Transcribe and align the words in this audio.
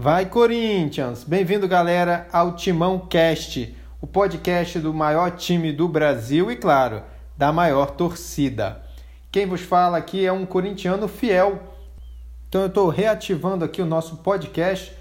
Vai 0.00 0.26
Corinthians! 0.26 1.24
Bem-vindo, 1.24 1.66
galera, 1.66 2.28
ao 2.32 2.54
Timão 2.54 3.00
Cast, 3.00 3.76
o 4.00 4.06
podcast 4.06 4.78
do 4.78 4.94
maior 4.94 5.32
time 5.32 5.72
do 5.72 5.88
Brasil 5.88 6.52
e, 6.52 6.56
claro, 6.56 7.02
da 7.36 7.52
maior 7.52 7.90
torcida. 7.90 8.80
Quem 9.32 9.44
vos 9.44 9.60
fala 9.60 9.98
aqui 9.98 10.24
é 10.24 10.32
um 10.32 10.46
corintiano 10.46 11.08
fiel. 11.08 11.60
Então 12.48 12.60
eu 12.60 12.68
estou 12.68 12.88
reativando 12.88 13.64
aqui 13.64 13.82
o 13.82 13.86
nosso 13.86 14.18
podcast 14.18 14.96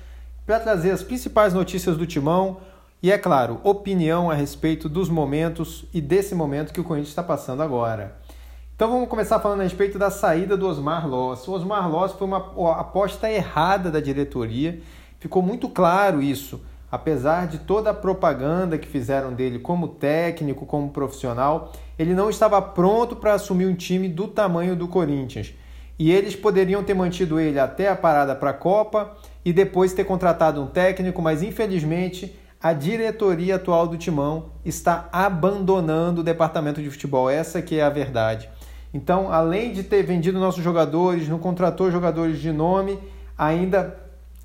para 0.48 0.60
trazer 0.60 0.90
as 0.90 1.04
principais 1.04 1.54
notícias 1.54 1.96
do 1.96 2.08
Timão 2.08 2.58
e, 3.00 3.12
é 3.12 3.20
claro, 3.20 3.62
opinião 3.64 4.32
a 4.32 4.34
respeito 4.34 4.90
dos 4.90 5.10
momentos 5.10 5.86
e 5.94 6.02
desse 6.02 6.34
momento 6.34 6.74
que 6.74 6.82
o 6.82 6.84
Corinthians 6.84 7.10
está 7.10 7.22
passando 7.22 7.62
agora. 7.62 8.18
Então 8.78 8.92
vamos 8.92 9.10
começar 9.10 9.40
falando 9.40 9.62
a 9.62 9.64
respeito 9.64 9.98
da 9.98 10.12
saída 10.12 10.56
do 10.56 10.68
Osmar 10.68 11.10
Loss. 11.10 11.48
O 11.48 11.54
Osmar 11.54 11.90
Loss 11.90 12.12
foi 12.12 12.28
uma 12.28 12.38
aposta 12.80 13.28
errada 13.28 13.90
da 13.90 14.00
diretoria, 14.00 14.80
ficou 15.20 15.42
muito 15.42 15.68
claro 15.68 16.22
isso. 16.22 16.62
Apesar 16.92 17.48
de 17.48 17.58
toda 17.58 17.90
a 17.90 17.94
propaganda 17.94 18.78
que 18.78 18.88
fizeram 18.88 19.34
dele 19.34 19.58
como 19.58 19.88
técnico, 19.88 20.64
como 20.68 20.92
profissional, 20.92 21.72
ele 21.98 22.14
não 22.14 22.30
estava 22.30 22.62
pronto 22.62 23.16
para 23.16 23.34
assumir 23.34 23.66
um 23.66 23.74
time 23.74 24.08
do 24.08 24.28
tamanho 24.28 24.76
do 24.76 24.88
Corinthians. 24.88 25.56
E 25.98 26.12
eles 26.12 26.36
poderiam 26.36 26.84
ter 26.84 26.94
mantido 26.94 27.40
ele 27.40 27.60
até 27.60 27.90
a 27.90 27.96
parada 27.96 28.36
para 28.36 28.52
a 28.52 28.54
Copa 28.54 29.18
e 29.44 29.52
depois 29.52 29.92
ter 29.92 30.04
contratado 30.04 30.62
um 30.62 30.68
técnico, 30.68 31.20
mas 31.20 31.42
infelizmente 31.42 32.38
a 32.62 32.74
diretoria 32.74 33.56
atual 33.56 33.88
do 33.88 33.98
Timão 33.98 34.52
está 34.64 35.10
abandonando 35.12 36.22
o 36.22 36.24
departamento 36.24 36.80
de 36.80 36.92
futebol. 36.92 37.28
Essa 37.28 37.60
que 37.60 37.80
é 37.80 37.84
a 37.84 37.90
verdade. 37.90 38.48
Então, 38.94 39.32
além 39.32 39.74
de 39.74 39.84
ter 39.84 40.04
vendido 40.04 40.40
nossos 40.40 40.64
jogadores, 40.64 41.28
não 41.28 41.40
contratou 41.40 41.92
jogadores 41.92 42.40
de 42.40 42.52
nome, 42.52 43.00
ainda 43.38 43.98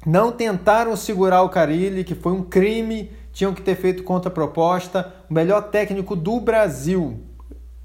não 0.04 0.32
tentaram 0.32 0.96
segurar 0.96 1.42
o 1.42 1.48
Carilli, 1.48 2.04
que 2.04 2.14
foi 2.14 2.32
um 2.32 2.42
crime, 2.42 3.10
tinham 3.32 3.54
que 3.54 3.62
ter 3.62 3.76
feito 3.76 4.02
contraproposta. 4.02 5.12
O 5.30 5.34
melhor 5.34 5.62
técnico 5.70 6.16
do 6.16 6.40
Brasil 6.40 7.20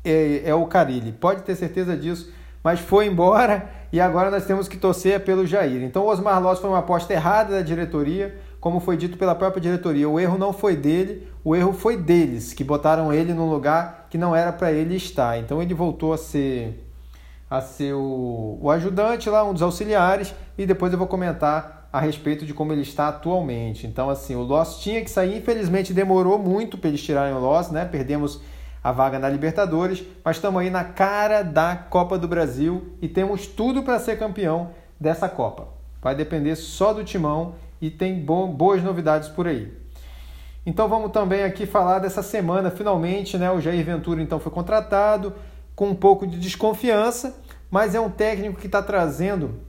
é, 0.04 0.42
é 0.46 0.56
o 0.56 0.66
Carilli, 0.66 1.12
pode 1.12 1.44
ter 1.44 1.56
certeza 1.56 1.96
disso, 1.96 2.32
mas 2.64 2.80
foi 2.80 3.06
embora 3.08 3.70
e 3.92 4.02
agora 4.02 4.30
nós 4.30 4.46
temos 4.46 4.68
que 4.68 4.78
torcer 4.78 5.20
pelo 5.22 5.46
Jair. 5.46 5.84
Então, 5.84 6.04
o 6.04 6.08
Osmar 6.08 6.42
Loss 6.42 6.60
foi 6.60 6.70
uma 6.70 6.80
aposta 6.80 7.14
errada 7.14 7.56
da 7.56 7.62
diretoria 7.62 8.36
como 8.60 8.80
foi 8.80 8.98
dito 8.98 9.18
pela 9.18 9.36
própria 9.36 9.62
diretoria, 9.62 10.10
o 10.10 10.20
erro 10.20 10.38
não 10.38 10.52
foi 10.52 10.76
dele, 10.76 11.28
o 11.44 11.56
erro 11.56 11.74
foi 11.74 11.98
deles, 11.98 12.54
que 12.54 12.64
botaram 12.64 13.14
ele 13.14 13.34
num 13.34 13.50
lugar 13.50 14.08
que 14.10 14.18
não 14.18 14.36
era 14.36 14.52
para 14.52 14.72
ele 14.72 14.96
estar. 14.96 15.38
Então 15.38 15.62
ele 15.62 15.74
voltou 15.74 16.14
a 16.14 16.18
ser 16.18 16.84
a 17.50 17.62
ser 17.62 17.94
o, 17.94 18.60
o 18.62 18.70
ajudante 18.70 19.30
lá, 19.30 19.44
um 19.44 19.54
dos 19.54 19.62
auxiliares, 19.62 20.34
e 20.58 20.66
depois 20.66 20.92
eu 20.92 21.00
vou 21.00 21.08
comentar 21.08 21.88
a 21.92 22.00
respeito 22.00 22.46
de 22.46 22.54
como 22.54 22.74
ele 22.74 22.82
está 22.82 23.08
atualmente. 23.08 23.88
Então, 23.88 24.10
assim, 24.10 24.36
o 24.36 24.42
Loss 24.42 24.82
tinha 24.82 25.02
que 25.02 25.10
sair, 25.10 25.38
infelizmente 25.38 25.94
demorou 25.94 26.38
muito 26.38 26.78
para 26.78 26.90
eles 26.90 27.02
tirarem 27.02 27.34
o 27.34 27.40
Loss, 27.40 27.72
né? 27.72 27.86
Perdemos 27.86 28.42
a 28.84 28.92
vaga 28.92 29.18
na 29.18 29.30
Libertadores, 29.30 30.04
mas 30.24 30.38
estamos 30.38 30.62
aí 30.62 30.70
na 30.70 30.84
cara 30.84 31.42
da 31.42 31.76
Copa 31.76 32.18
do 32.18 32.28
Brasil 32.28 32.94
e 33.02 33.08
temos 33.08 33.48
tudo 33.48 33.84
para 33.84 34.00
ser 34.00 34.20
campeão 34.20 34.72
dessa 35.00 35.28
Copa. 35.28 35.70
Vai 36.02 36.16
depender 36.16 36.56
só 36.56 36.94
do 36.94 37.04
timão 37.04 37.56
e 37.82 37.90
tem 37.90 38.20
boas 38.24 38.84
novidades 38.84 39.30
por 39.30 39.48
aí. 39.48 39.72
Então 40.66 40.90
vamos 40.90 41.12
também 41.12 41.44
aqui 41.44 41.66
falar 41.66 42.00
dessa 42.00 42.22
semana, 42.22 42.70
finalmente, 42.70 43.38
né? 43.38 43.50
O 43.50 43.62
Jair 43.62 43.86
Ventura 43.86 44.22
então 44.22 44.40
foi 44.40 44.52
contratado 44.52 45.34
com 45.76 45.88
um 45.88 45.96
pouco 45.96 46.28
de 46.28 46.38
desconfiança, 46.38 47.40
mas 47.72 47.96
é 47.96 48.02
um 48.02 48.10
técnico 48.10 48.60
que 48.60 48.66
está 48.66 48.82
trazendo 48.82 49.62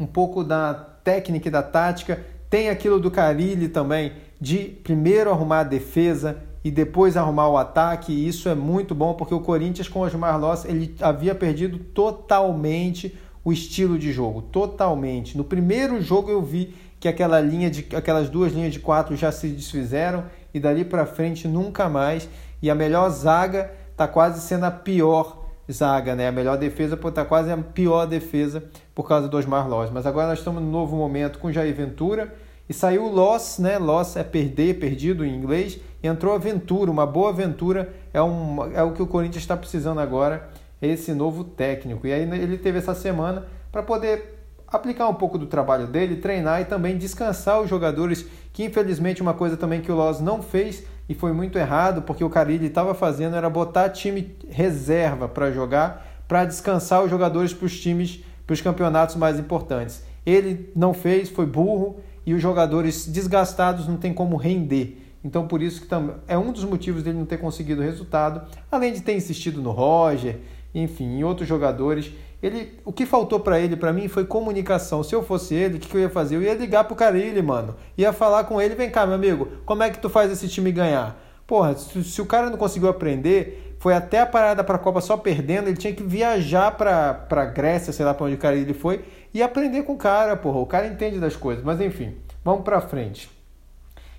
um 0.00 0.06
pouco 0.06 0.42
da 0.42 0.72
técnica 0.72 1.48
e 1.48 1.50
da 1.50 1.62
tática. 1.62 2.24
Tem 2.48 2.70
aquilo 2.70 2.98
do 2.98 3.10
Carilli 3.10 3.68
também, 3.68 4.12
de 4.40 4.58
primeiro 4.58 5.30
arrumar 5.30 5.60
a 5.60 5.64
defesa 5.64 6.38
e 6.64 6.70
depois 6.70 7.16
arrumar 7.16 7.48
o 7.48 7.58
ataque. 7.58 8.12
E 8.12 8.26
isso 8.26 8.48
é 8.48 8.54
muito 8.54 8.94
bom, 8.94 9.14
porque 9.14 9.34
o 9.34 9.40
Corinthians 9.40 9.88
com 9.88 10.00
o 10.00 10.02
Osmar 10.02 10.38
Loss, 10.40 10.64
ele 10.64 10.94
havia 11.00 11.34
perdido 11.34 11.78
totalmente 11.78 13.18
o 13.48 13.52
estilo 13.52 13.98
de 13.98 14.12
jogo, 14.12 14.42
totalmente. 14.42 15.34
No 15.34 15.42
primeiro 15.42 16.02
jogo 16.02 16.30
eu 16.30 16.42
vi 16.42 16.74
que 17.00 17.08
aquela 17.08 17.40
linha 17.40 17.70
de 17.70 17.96
aquelas 17.96 18.28
duas 18.28 18.52
linhas 18.52 18.74
de 18.74 18.78
quatro 18.78 19.16
já 19.16 19.32
se 19.32 19.48
desfizeram 19.48 20.24
e 20.52 20.60
dali 20.60 20.84
para 20.84 21.06
frente 21.06 21.48
nunca 21.48 21.88
mais. 21.88 22.28
E 22.60 22.68
a 22.68 22.74
melhor 22.74 23.08
zaga 23.08 23.72
está 23.90 24.06
quase 24.06 24.42
sendo 24.42 24.64
a 24.64 24.70
pior 24.70 25.46
zaga, 25.72 26.14
né? 26.14 26.28
A 26.28 26.32
melhor 26.32 26.58
defesa 26.58 26.94
está 26.94 27.24
quase 27.24 27.50
a 27.50 27.56
pior 27.56 28.04
defesa 28.04 28.62
por 28.94 29.08
causa 29.08 29.28
dos 29.28 29.38
Osmar 29.38 29.66
Loss. 29.66 29.90
Mas 29.90 30.04
agora 30.04 30.28
nós 30.28 30.40
estamos 30.40 30.62
no 30.62 30.70
novo 30.70 30.94
momento 30.94 31.38
com 31.38 31.50
Jair 31.50 31.74
Ventura 31.74 32.34
e 32.68 32.74
saiu 32.74 33.06
o 33.06 33.10
Loss, 33.10 33.58
né? 33.58 33.78
Loss 33.78 34.16
é 34.16 34.24
perder, 34.24 34.78
perdido 34.78 35.24
em 35.24 35.34
inglês. 35.34 35.80
Entrou 36.02 36.34
a 36.34 36.38
Ventura, 36.38 36.90
uma 36.90 37.06
boa 37.06 37.32
Ventura 37.32 37.94
é, 38.12 38.20
um, 38.20 38.70
é 38.74 38.82
o 38.82 38.92
que 38.92 39.02
o 39.02 39.06
Corinthians 39.06 39.42
está 39.42 39.56
precisando 39.56 40.00
agora, 40.00 40.50
esse 40.80 41.12
novo 41.12 41.44
técnico. 41.44 42.06
E 42.06 42.12
aí 42.12 42.22
ele 42.22 42.58
teve 42.58 42.78
essa 42.78 42.94
semana 42.94 43.46
para 43.70 43.82
poder 43.82 44.38
aplicar 44.66 45.08
um 45.08 45.14
pouco 45.14 45.38
do 45.38 45.46
trabalho 45.46 45.86
dele, 45.86 46.16
treinar 46.16 46.60
e 46.60 46.64
também 46.64 46.96
descansar 46.96 47.60
os 47.60 47.70
jogadores, 47.70 48.26
que 48.52 48.64
infelizmente 48.64 49.22
uma 49.22 49.34
coisa 49.34 49.56
também 49.56 49.80
que 49.80 49.90
o 49.90 49.94
Loz 49.94 50.20
não 50.20 50.42
fez 50.42 50.84
e 51.08 51.14
foi 51.14 51.32
muito 51.32 51.58
errado, 51.58 52.02
porque 52.02 52.22
o 52.22 52.28
Carilli 52.28 52.66
estava 52.66 52.94
fazendo 52.94 53.34
era 53.34 53.48
botar 53.48 53.88
time 53.88 54.36
reserva 54.48 55.26
para 55.26 55.50
jogar, 55.50 56.06
para 56.28 56.44
descansar 56.44 57.02
os 57.02 57.10
jogadores 57.10 57.54
para 57.54 57.64
os 57.64 57.80
times, 57.80 58.22
para 58.46 58.52
os 58.52 58.60
campeonatos 58.60 59.16
mais 59.16 59.38
importantes. 59.38 60.02
Ele 60.26 60.70
não 60.76 60.92
fez, 60.92 61.30
foi 61.30 61.46
burro 61.46 62.00
e 62.26 62.34
os 62.34 62.42
jogadores 62.42 63.06
desgastados 63.06 63.88
não 63.88 63.96
tem 63.96 64.12
como 64.12 64.36
render. 64.36 65.02
Então 65.24 65.48
por 65.48 65.62
isso 65.62 65.80
que 65.80 65.88
é 66.26 66.36
um 66.36 66.52
dos 66.52 66.64
motivos 66.64 67.02
dele 67.02 67.18
não 67.18 67.24
ter 67.24 67.38
conseguido 67.38 67.80
resultado, 67.80 68.42
além 68.70 68.92
de 68.92 69.00
ter 69.00 69.16
insistido 69.16 69.62
no 69.62 69.70
Roger, 69.70 70.38
enfim, 70.74 71.18
em 71.18 71.24
outros 71.24 71.48
jogadores 71.48 72.12
ele, 72.42 72.78
o 72.84 72.92
que 72.92 73.04
faltou 73.04 73.40
para 73.40 73.58
ele, 73.58 73.76
para 73.76 73.92
mim, 73.92 74.06
foi 74.06 74.24
comunicação. 74.24 75.02
Se 75.02 75.14
eu 75.14 75.22
fosse 75.22 75.54
ele, 75.54 75.76
o 75.76 75.80
que, 75.80 75.88
que, 75.88 75.96
eu 75.96 76.00
ia 76.00 76.08
fazer? 76.08 76.36
Eu 76.36 76.42
ia 76.42 76.54
ligar 76.54 76.84
pro 76.84 76.94
Carilli, 76.94 77.42
mano. 77.42 77.74
Ia 77.96 78.12
falar 78.12 78.44
com 78.44 78.60
ele, 78.60 78.76
vem 78.76 78.90
cá, 78.90 79.04
meu 79.04 79.16
amigo, 79.16 79.48
como 79.64 79.82
é 79.82 79.90
que 79.90 79.98
tu 79.98 80.08
faz 80.08 80.30
esse 80.30 80.48
time 80.48 80.70
ganhar? 80.70 81.20
Porra, 81.46 81.74
se, 81.74 82.04
se 82.04 82.22
o 82.22 82.26
cara 82.26 82.48
não 82.48 82.56
conseguiu 82.56 82.88
aprender, 82.88 83.76
foi 83.80 83.92
até 83.92 84.20
a 84.20 84.26
parada 84.26 84.62
pra 84.62 84.78
Copa 84.78 85.00
só 85.00 85.16
perdendo, 85.16 85.68
ele 85.68 85.76
tinha 85.76 85.92
que 85.92 86.02
viajar 86.02 86.76
pra, 86.76 87.12
pra 87.12 87.44
Grécia, 87.46 87.92
sei 87.92 88.04
lá 88.04 88.14
pra 88.14 88.26
onde 88.26 88.36
o 88.36 88.38
Carilli 88.38 88.72
foi, 88.72 89.04
e 89.34 89.42
aprender 89.42 89.82
com 89.82 89.94
o 89.94 89.98
cara, 89.98 90.36
porra. 90.36 90.58
O 90.58 90.66
cara 90.66 90.86
entende 90.86 91.18
das 91.18 91.34
coisas. 91.34 91.64
Mas 91.64 91.80
enfim, 91.80 92.14
vamos 92.44 92.62
pra 92.62 92.80
frente. 92.80 93.28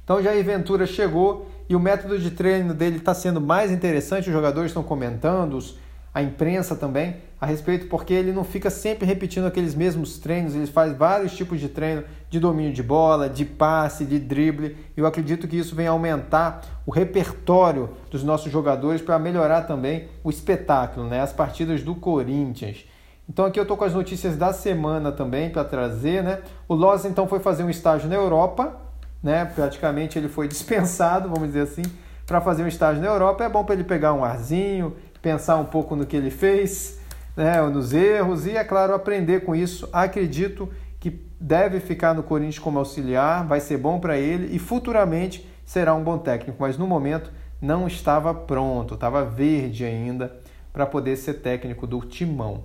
Então 0.03 0.21
Jair 0.21 0.43
Ventura 0.43 0.85
chegou 0.85 1.49
e 1.69 1.75
o 1.75 1.79
método 1.79 2.19
de 2.19 2.31
treino 2.31 2.73
dele 2.73 2.97
está 2.97 3.13
sendo 3.13 3.39
mais 3.39 3.71
interessante, 3.71 4.27
os 4.27 4.33
jogadores 4.33 4.71
estão 4.71 4.83
comentando, 4.83 5.55
os 5.55 5.77
a 6.13 6.21
imprensa 6.21 6.75
também 6.75 7.17
a 7.39 7.45
respeito, 7.45 7.87
porque 7.87 8.13
ele 8.13 8.33
não 8.33 8.43
fica 8.43 8.69
sempre 8.69 9.05
repetindo 9.05 9.45
aqueles 9.45 9.73
mesmos 9.73 10.17
treinos, 10.17 10.55
ele 10.55 10.67
faz 10.67 10.93
vários 10.93 11.35
tipos 11.35 11.59
de 11.59 11.69
treino 11.69 12.03
de 12.29 12.39
domínio 12.39 12.73
de 12.73 12.83
bola, 12.83 13.29
de 13.29 13.45
passe, 13.45 14.03
de 14.03 14.19
drible. 14.19 14.75
Eu 14.95 15.05
acredito 15.05 15.47
que 15.47 15.57
isso 15.57 15.75
vem 15.75 15.87
aumentar 15.87 16.61
o 16.85 16.91
repertório 16.91 17.91
dos 18.11 18.23
nossos 18.23 18.51
jogadores 18.51 19.01
para 19.01 19.17
melhorar 19.17 19.61
também 19.61 20.09
o 20.23 20.29
espetáculo, 20.29 21.07
né? 21.07 21.21
as 21.21 21.31
partidas 21.31 21.81
do 21.81 21.95
Corinthians. 21.95 22.85
Então 23.29 23.45
aqui 23.45 23.59
eu 23.59 23.63
estou 23.63 23.77
com 23.77 23.85
as 23.85 23.93
notícias 23.93 24.35
da 24.35 24.51
semana 24.51 25.11
também 25.11 25.51
para 25.51 25.63
trazer, 25.63 26.23
né? 26.23 26.39
O 26.67 26.73
Loz 26.73 27.05
então 27.05 27.27
foi 27.27 27.39
fazer 27.39 27.63
um 27.63 27.69
estágio 27.69 28.09
na 28.09 28.15
Europa, 28.15 28.75
né? 29.21 29.45
Praticamente 29.45 30.17
ele 30.17 30.27
foi 30.27 30.47
dispensado, 30.49 31.29
vamos 31.29 31.49
dizer 31.49 31.61
assim, 31.61 31.83
para 32.25 32.41
fazer 32.41 32.63
um 32.63 32.67
estágio 32.67 32.99
na 32.99 33.07
Europa. 33.07 33.43
É 33.43 33.49
bom 33.49 33.63
para 33.63 33.75
ele 33.75 33.83
pegar 33.83 34.13
um 34.13 34.25
arzinho, 34.25 34.95
pensar 35.21 35.57
um 35.57 35.65
pouco 35.65 35.95
no 35.95 36.05
que 36.05 36.15
ele 36.15 36.29
fez, 36.29 36.99
né, 37.35 37.61
nos 37.61 37.93
erros 37.93 38.45
e, 38.45 38.55
é 38.55 38.63
claro, 38.63 38.93
aprender 38.93 39.41
com 39.41 39.55
isso. 39.55 39.87
Acredito 39.91 40.69
que 40.99 41.21
deve 41.39 41.79
ficar 41.79 42.13
no 42.13 42.23
Corinthians 42.23 42.59
como 42.59 42.79
auxiliar, 42.79 43.45
vai 43.45 43.59
ser 43.59 43.77
bom 43.77 43.99
para 43.99 44.17
ele 44.17 44.55
e 44.55 44.59
futuramente 44.59 45.47
será 45.65 45.93
um 45.93 46.03
bom 46.03 46.17
técnico, 46.17 46.57
mas 46.59 46.77
no 46.77 46.87
momento 46.87 47.31
não 47.61 47.87
estava 47.87 48.33
pronto, 48.33 48.95
estava 48.95 49.23
verde 49.23 49.85
ainda 49.85 50.35
para 50.73 50.85
poder 50.85 51.15
ser 51.15 51.35
técnico 51.35 51.85
do 51.85 51.99
Timão. 52.01 52.63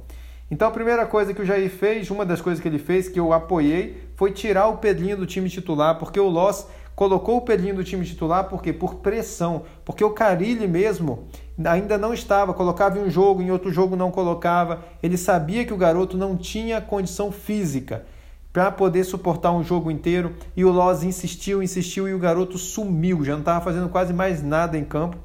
Então 0.50 0.68
a 0.68 0.70
primeira 0.70 1.06
coisa 1.06 1.32
que 1.32 1.42
o 1.42 1.44
Jair 1.44 1.70
fez, 1.70 2.10
uma 2.10 2.24
das 2.24 2.40
coisas 2.40 2.60
que 2.60 2.68
ele 2.68 2.78
fez 2.78 3.08
que 3.08 3.18
eu 3.18 3.32
apoiei, 3.32 4.08
foi 4.14 4.30
tirar 4.30 4.68
o 4.68 4.76
Pedrinho 4.76 5.16
do 5.16 5.26
time 5.26 5.48
titular, 5.48 5.98
porque 5.98 6.20
o 6.20 6.28
Loss 6.28 6.68
colocou 6.94 7.38
o 7.38 7.40
Pedrinho 7.40 7.74
do 7.74 7.84
time 7.84 8.04
titular 8.04 8.44
porque 8.44 8.72
por 8.72 8.96
pressão, 8.96 9.62
porque 9.84 10.04
o 10.04 10.10
Carilli 10.10 10.66
mesmo 10.68 11.24
ainda 11.64 11.98
não 11.98 12.14
estava, 12.14 12.54
colocava 12.54 12.98
em 12.98 13.02
um 13.02 13.10
jogo, 13.10 13.42
em 13.42 13.50
outro 13.50 13.72
jogo 13.72 13.96
não 13.96 14.10
colocava. 14.10 14.84
Ele 15.02 15.16
sabia 15.16 15.64
que 15.64 15.72
o 15.72 15.76
garoto 15.76 16.16
não 16.16 16.36
tinha 16.36 16.80
condição 16.80 17.30
física 17.32 18.04
para 18.52 18.70
poder 18.70 19.02
suportar 19.02 19.50
um 19.52 19.64
jogo 19.64 19.90
inteiro 19.90 20.36
e 20.56 20.64
o 20.64 20.70
Loz 20.70 21.02
insistiu, 21.02 21.62
insistiu 21.62 22.08
e 22.08 22.14
o 22.14 22.18
garoto 22.18 22.56
sumiu, 22.56 23.24
já 23.24 23.32
não 23.32 23.40
estava 23.40 23.64
fazendo 23.64 23.88
quase 23.88 24.12
mais 24.12 24.42
nada 24.42 24.78
em 24.78 24.84
campo. 24.84 25.16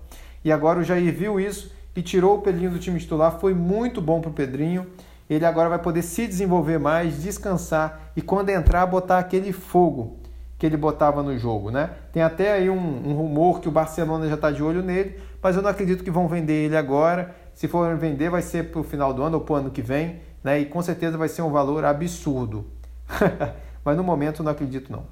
E 0.44 0.52
agora 0.52 0.80
o 0.80 0.84
Jair 0.84 1.14
viu 1.14 1.40
isso 1.40 1.72
e 1.96 2.02
tirou 2.02 2.38
o 2.38 2.42
Pedrinho 2.42 2.72
do 2.72 2.80
time 2.80 3.00
titular, 3.00 3.40
foi 3.40 3.54
muito 3.54 4.02
bom 4.02 4.20
para 4.20 4.32
o 4.32 4.34
Pedrinho. 4.34 4.88
Ele 5.30 5.46
agora 5.46 5.70
vai 5.70 5.78
poder 5.78 6.02
se 6.02 6.26
desenvolver 6.26 6.80
mais, 6.80 7.22
descansar 7.22 8.12
e 8.16 8.22
quando 8.22 8.50
entrar 8.50 8.88
botar 8.88 9.20
aquele 9.20 9.52
fogo 9.52 10.19
que 10.60 10.66
ele 10.66 10.76
botava 10.76 11.24
no 11.24 11.40
jogo, 11.40 11.72
né? 11.72 11.90
Tem 12.12 12.22
até 12.22 12.52
aí 12.52 12.70
um, 12.70 12.76
um 12.76 13.14
rumor 13.14 13.62
que 13.62 13.70
o 13.70 13.72
Barcelona 13.72 14.28
já 14.28 14.36
está 14.36 14.52
de 14.52 14.62
olho 14.62 14.84
nele, 14.84 15.18
mas 15.42 15.56
eu 15.56 15.62
não 15.62 15.70
acredito 15.70 16.04
que 16.04 16.12
vão 16.12 16.28
vender 16.28 16.66
ele 16.66 16.76
agora. 16.76 17.34
Se 17.54 17.66
for 17.66 17.96
vender, 17.96 18.30
vai 18.30 18.42
ser 18.42 18.70
para 18.70 18.82
o 18.82 18.84
final 18.84 19.14
do 19.14 19.24
ano 19.24 19.38
ou 19.38 19.44
para 19.44 19.54
o 19.54 19.56
ano 19.56 19.72
que 19.72 19.82
vem, 19.82 20.20
né? 20.44 20.60
E 20.60 20.66
com 20.66 20.82
certeza 20.82 21.18
vai 21.18 21.30
ser 21.30 21.44
um 21.44 21.50
valor 21.50 21.86
absurdo. 21.86 22.68
mas 23.86 23.96
no 23.96 24.04
momento 24.04 24.44
não 24.44 24.52
acredito 24.52 24.92
não. 24.92 25.06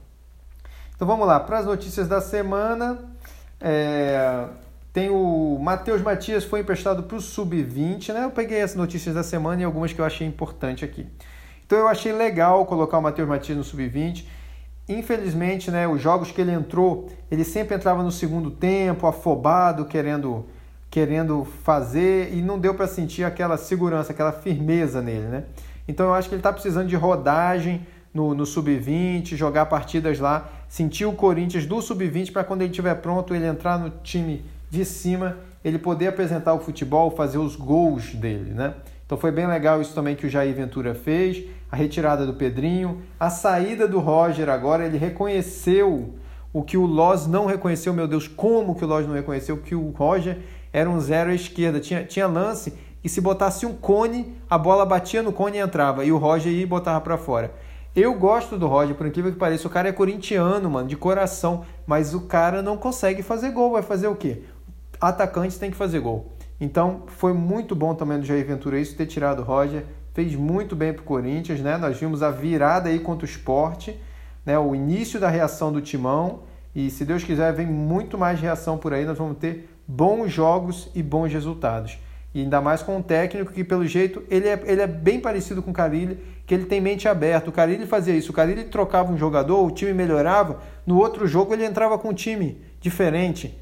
Então 0.94 1.07
vamos 1.07 1.25
lá, 1.25 1.39
para 1.39 1.59
as 1.59 1.65
notícias 1.65 2.09
da 2.09 2.19
semana. 2.19 2.99
É... 3.61 4.47
Tem 4.91 5.09
o 5.09 5.57
Matheus 5.61 6.01
Matias 6.01 6.44
foi 6.44 6.59
emprestado 6.59 7.03
para 7.03 7.15
o 7.15 7.21
Sub-20, 7.21 8.13
né? 8.13 8.25
Eu 8.25 8.31
peguei 8.31 8.61
as 8.61 8.75
notícias 8.75 9.15
da 9.15 9.23
semana 9.23 9.61
e 9.61 9.63
algumas 9.63 9.94
que 9.94 10.01
eu 10.01 10.05
achei 10.05 10.27
importante 10.27 10.83
aqui. 10.83 11.07
Então 11.65 11.77
eu 11.77 11.88
achei 11.88 12.11
legal 12.11 12.65
colocar 12.65 12.97
o 12.97 13.01
Matheus 13.01 13.29
Matias 13.29 13.57
no 13.57 13.63
Sub-20. 13.63 14.25
Infelizmente, 14.87 15.69
né, 15.69 15.87
os 15.87 16.01
jogos 16.01 16.31
que 16.31 16.39
ele 16.39 16.51
entrou, 16.51 17.09
ele 17.29 17.43
sempre 17.43 17.75
entrava 17.75 18.01
no 18.01 18.11
segundo 18.11 18.49
tempo, 18.49 19.05
afobado, 19.05 19.85
querendo 19.85 20.45
querendo 20.89 21.43
fazer 21.63 22.33
e 22.33 22.41
não 22.41 22.57
deu 22.57 22.73
para 22.73 22.87
sentir 22.87 23.25
aquela 23.25 23.57
segurança, 23.57 24.13
aquela 24.13 24.31
firmeza 24.31 25.01
nele, 25.01 25.27
né? 25.27 25.43
Então 25.87 26.07
eu 26.07 26.13
acho 26.13 26.29
que 26.29 26.35
ele 26.35 26.39
está 26.39 26.51
precisando 26.51 26.87
de 26.87 26.95
rodagem 26.95 27.85
no, 28.13 28.33
no 28.33 28.45
sub-20, 28.45 29.35
jogar 29.35 29.65
partidas 29.67 30.17
lá, 30.17 30.49
sentir 30.67 31.05
o 31.05 31.13
Corinthians 31.13 31.65
do 31.65 31.81
sub-20 31.81 32.31
para 32.31 32.43
quando 32.43 32.61
ele 32.61 32.71
estiver 32.71 32.95
pronto 32.95 33.35
ele 33.35 33.45
entrar 33.45 33.77
no 33.77 33.89
time 34.01 34.43
de 34.69 34.83
cima, 34.85 35.37
ele 35.63 35.77
poder 35.77 36.07
apresentar 36.07 36.53
o 36.53 36.59
futebol, 36.59 37.11
fazer 37.11 37.37
os 37.37 37.55
gols 37.55 38.13
dele, 38.15 38.53
né? 38.53 38.73
Então 39.05 39.17
foi 39.17 39.31
bem 39.31 39.47
legal 39.47 39.81
isso 39.81 39.93
também 39.93 40.15
que 40.15 40.25
o 40.25 40.29
Jair 40.29 40.53
Ventura 40.53 40.93
fez, 40.93 41.43
a 41.71 41.75
retirada 41.75 42.25
do 42.25 42.33
Pedrinho, 42.33 43.01
a 43.19 43.29
saída 43.29 43.87
do 43.87 43.99
Roger 43.99 44.49
agora, 44.49 44.85
ele 44.85 44.97
reconheceu 44.97 46.15
o 46.53 46.63
que 46.63 46.77
o 46.77 46.85
Loz 46.85 47.27
não 47.27 47.45
reconheceu, 47.45 47.93
meu 47.93 48.07
Deus, 48.07 48.27
como 48.27 48.75
que 48.75 48.85
o 48.85 48.87
Loz 48.87 49.05
não 49.05 49.13
reconheceu 49.13 49.57
que 49.57 49.75
o 49.75 49.89
Roger 49.91 50.39
era 50.71 50.89
um 50.89 50.99
zero 50.99 51.29
à 51.29 51.33
esquerda, 51.33 51.79
tinha, 51.79 52.03
tinha 52.03 52.27
lance 52.27 52.73
e 53.03 53.09
se 53.09 53.21
botasse 53.21 53.65
um 53.65 53.73
cone, 53.73 54.35
a 54.49 54.57
bola 54.57 54.85
batia 54.85 55.21
no 55.21 55.31
cone 55.31 55.57
e 55.57 55.61
entrava, 55.61 56.03
e 56.03 56.11
o 56.11 56.17
Roger 56.17 56.51
ia 56.51 56.63
e 56.63 56.65
botava 56.65 56.99
para 57.01 57.17
fora. 57.17 57.53
Eu 57.95 58.13
gosto 58.13 58.57
do 58.57 58.67
Roger, 58.67 58.95
por 58.95 59.07
incrível 59.07 59.31
que 59.31 59.39
pareça, 59.39 59.67
o 59.67 59.71
cara 59.71 59.89
é 59.89 59.91
corintiano, 59.91 60.69
mano, 60.69 60.87
de 60.87 60.95
coração, 60.95 61.65
mas 61.85 62.13
o 62.13 62.21
cara 62.21 62.61
não 62.61 62.77
consegue 62.77 63.23
fazer 63.23 63.51
gol, 63.51 63.71
vai 63.71 63.81
fazer 63.81 64.07
o 64.07 64.15
quê? 64.15 64.43
Atacantes 65.01 65.57
tem 65.57 65.71
que 65.71 65.77
fazer 65.77 65.99
gol. 65.99 66.31
Então 66.59 67.03
foi 67.07 67.33
muito 67.33 67.75
bom 67.75 67.93
também 67.93 68.19
do 68.19 68.25
Jair 68.25 68.45
Ventura 68.45 68.79
isso 68.79 68.95
ter 68.95 69.05
tirado 69.05 69.39
o 69.41 69.43
Roger, 69.43 69.85
fez 70.17 70.33
muito 70.33 70.75
bem 70.75 70.91
para 70.91 71.03
o 71.03 71.05
Corinthians, 71.05 71.61
né? 71.61 71.77
Nós 71.77 71.99
vimos 71.99 72.23
a 72.23 72.31
virada 72.31 72.89
aí 72.89 72.97
contra 72.97 73.23
o 73.23 73.29
esporte, 73.29 73.95
né? 74.43 74.57
O 74.57 74.73
início 74.73 75.19
da 75.19 75.29
reação 75.29 75.71
do 75.71 75.79
Timão 75.79 76.39
e 76.75 76.89
se 76.89 77.05
Deus 77.05 77.23
quiser 77.23 77.53
vem 77.53 77.67
muito 77.67 78.17
mais 78.17 78.39
reação 78.39 78.79
por 78.79 78.93
aí, 78.93 79.05
nós 79.05 79.15
vamos 79.15 79.37
ter 79.37 79.69
bons 79.87 80.31
jogos 80.31 80.89
e 80.95 81.03
bons 81.03 81.31
resultados. 81.31 81.99
E 82.33 82.41
ainda 82.41 82.59
mais 82.59 82.81
com 82.81 82.97
um 82.97 83.01
técnico 83.01 83.53
que, 83.53 83.63
pelo 83.63 83.85
jeito, 83.85 84.23
ele 84.27 84.47
é, 84.47 84.59
ele 84.65 84.81
é 84.81 84.87
bem 84.87 85.19
parecido 85.19 85.61
com 85.61 85.69
o 85.69 85.73
Carilli, 85.73 86.17
que 86.47 86.53
ele 86.55 86.65
tem 86.65 86.81
mente 86.81 87.07
aberta. 87.07 87.51
O 87.51 87.53
Carilli 87.53 87.85
fazia 87.85 88.15
isso. 88.15 88.31
O 88.31 88.33
Carilli 88.33 88.63
trocava 88.63 89.13
um 89.13 89.17
jogador, 89.19 89.63
o 89.63 89.69
time 89.69 89.93
melhorava. 89.93 90.61
No 90.83 90.97
outro 90.97 91.27
jogo, 91.27 91.53
ele 91.53 91.63
entrava 91.63 91.95
com 91.99 92.09
um 92.09 92.13
time 92.13 92.59
diferente 92.81 93.55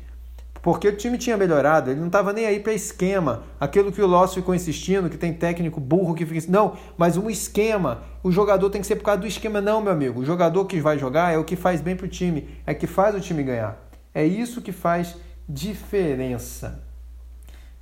porque 0.66 0.88
o 0.88 0.98
time 0.98 1.16
tinha 1.16 1.38
melhorado, 1.38 1.92
ele 1.92 2.00
não 2.00 2.08
estava 2.08 2.34
nem 2.34 2.48
aí 2.48 2.60
para 2.60 2.74
esquema, 2.74 3.44
aquilo 3.60 3.92
que 3.92 4.02
o 4.02 4.08
Loss 4.08 4.34
ficou 4.34 4.56
insistindo, 4.56 5.12
que 5.12 5.16
tem 5.16 5.32
técnico 5.32 5.80
burro 5.80 6.16
que 6.16 6.26
fica 6.26 6.52
não, 6.52 6.76
mas 6.98 7.18
um 7.18 7.30
esquema, 7.30 8.02
o 8.24 8.32
jogador 8.32 8.72
tem 8.72 8.82
que 8.82 8.88
ser 8.88 8.96
por 8.96 9.04
causa 9.04 9.22
do 9.22 9.28
esquema, 9.28 9.62
não, 9.62 9.80
meu 9.80 9.92
amigo, 9.92 10.22
o 10.22 10.26
jogador 10.26 10.66
que 10.66 10.82
vai 10.82 10.98
jogar 10.98 11.32
é 11.32 11.38
o 11.38 11.44
que 11.44 11.56
faz 11.56 11.82
bem 11.82 11.96
para 11.96 12.08
o 12.08 12.10
time, 12.10 12.50
é 12.66 12.74
que 12.74 12.88
faz 12.88 13.14
o 13.14 13.20
time 13.20 13.44
ganhar, 13.44 13.78
é 14.12 14.26
isso 14.26 14.60
que 14.60 14.72
faz 14.72 15.16
diferença. 15.48 16.84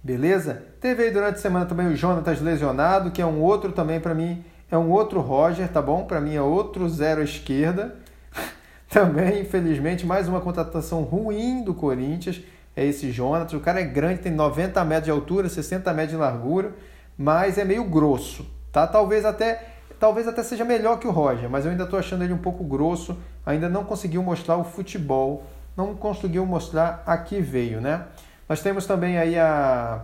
Beleza? 0.04 0.62
Teve 0.82 1.04
aí 1.04 1.12
durante 1.12 1.36
a 1.36 1.42
semana 1.42 1.66
também 1.66 1.88
o 1.88 1.96
Jonatas 1.96 2.42
lesionado, 2.42 3.12
que 3.12 3.22
é 3.22 3.26
um 3.26 3.40
outro 3.40 3.72
também 3.72 4.02
para 4.02 4.14
mim, 4.14 4.44
é 4.70 4.78
um 4.78 4.92
outro 4.92 5.22
Roger, 5.22 5.70
tá 5.70 5.82
bom? 5.82 6.04
Para 6.04 6.20
mim 6.20 6.36
é 6.36 6.42
outro 6.42 6.90
zero 6.90 7.22
à 7.22 7.24
esquerda. 7.24 7.96
também, 8.92 9.44
infelizmente, 9.44 10.06
mais 10.06 10.28
uma 10.28 10.42
contratação 10.42 11.04
ruim 11.04 11.64
do 11.64 11.74
Corinthians 11.74 12.42
é 12.76 12.86
esse 12.86 13.12
Jonas. 13.12 13.52
O 13.54 13.60
cara 13.60 13.80
é 13.82 13.84
grande, 13.84 14.22
tem 14.22 14.32
90 14.32 14.84
metros 14.84 15.06
de 15.06 15.12
altura, 15.12 15.50
60 15.50 15.94
metros 15.94 16.12
de 16.12 16.18
largura, 16.18 16.74
mas 17.18 17.58
é 17.58 17.66
meio 17.66 17.84
grosso, 17.84 18.46
tá? 18.72 18.88
Talvez 18.88 19.26
até 19.26 19.70
talvez 20.00 20.28
até 20.28 20.44
seja 20.44 20.66
melhor 20.66 21.00
que 21.00 21.08
o 21.08 21.12
Roger, 21.12 21.50
mas 21.50 21.64
eu 21.64 21.72
ainda 21.72 21.86
estou 21.86 21.98
achando 21.98 22.26
ele 22.26 22.34
um 22.34 22.38
pouco 22.38 22.62
grosso, 22.64 23.18
ainda 23.46 23.70
não 23.70 23.86
conseguiu 23.86 24.22
mostrar 24.22 24.58
o 24.58 24.64
futebol, 24.64 25.46
não 25.78 25.96
conseguiu 25.96 26.46
mostrar 26.46 27.02
a 27.06 27.18
que 27.18 27.40
veio, 27.40 27.80
né? 27.80 28.06
Nós 28.50 28.62
temos 28.62 28.86
também 28.86 29.18
aí 29.18 29.40
a, 29.40 30.04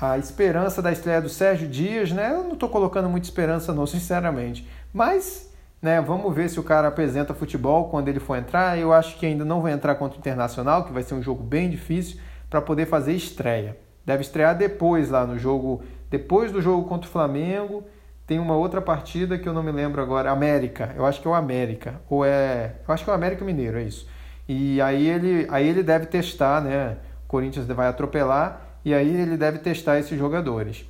a 0.00 0.18
esperança 0.18 0.82
da 0.82 0.90
estreia 0.90 1.22
do 1.22 1.28
Sérgio 1.28 1.68
Dias, 1.68 2.10
né? 2.10 2.32
Eu 2.32 2.42
não 2.42 2.54
estou 2.54 2.68
colocando 2.68 3.08
muita 3.08 3.28
esperança 3.28 3.72
não, 3.72 3.86
sinceramente, 3.86 4.68
mas 4.92 5.47
né? 5.80 6.00
Vamos 6.00 6.34
ver 6.34 6.48
se 6.48 6.58
o 6.58 6.62
cara 6.62 6.88
apresenta 6.88 7.32
futebol 7.34 7.88
quando 7.88 8.08
ele 8.08 8.20
for 8.20 8.36
entrar. 8.36 8.78
Eu 8.78 8.92
acho 8.92 9.16
que 9.16 9.26
ainda 9.26 9.44
não 9.44 9.60
vai 9.60 9.72
entrar 9.72 9.94
contra 9.94 10.16
o 10.16 10.20
Internacional, 10.20 10.84
que 10.84 10.92
vai 10.92 11.02
ser 11.02 11.14
um 11.14 11.22
jogo 11.22 11.42
bem 11.42 11.70
difícil 11.70 12.18
para 12.50 12.60
poder 12.60 12.86
fazer 12.86 13.12
estreia. 13.12 13.76
Deve 14.04 14.22
estrear 14.22 14.56
depois 14.56 15.10
lá 15.10 15.26
no 15.26 15.38
jogo, 15.38 15.82
depois 16.10 16.50
do 16.50 16.62
jogo 16.62 16.88
contra 16.88 17.08
o 17.08 17.12
Flamengo. 17.12 17.84
Tem 18.26 18.38
uma 18.38 18.56
outra 18.56 18.82
partida 18.82 19.38
que 19.38 19.48
eu 19.48 19.54
não 19.54 19.62
me 19.62 19.72
lembro 19.72 20.02
agora, 20.02 20.30
América. 20.30 20.92
Eu 20.96 21.06
acho 21.06 21.20
que 21.20 21.26
é 21.26 21.30
o 21.30 21.34
América 21.34 22.00
ou 22.10 22.24
é, 22.24 22.74
eu 22.86 22.92
acho 22.92 23.02
que 23.02 23.10
é 23.10 23.12
o 23.12 23.16
América 23.16 23.44
Mineiro, 23.44 23.78
é 23.78 23.82
isso. 23.82 24.06
E 24.46 24.80
aí 24.80 25.06
ele, 25.06 25.46
aí 25.50 25.66
ele 25.66 25.82
deve 25.82 26.06
testar, 26.06 26.62
né? 26.62 26.96
O 27.24 27.28
Corinthians 27.28 27.66
vai 27.66 27.86
atropelar 27.86 28.80
e 28.84 28.92
aí 28.94 29.14
ele 29.14 29.36
deve 29.36 29.58
testar 29.58 29.98
esses 29.98 30.18
jogadores. 30.18 30.86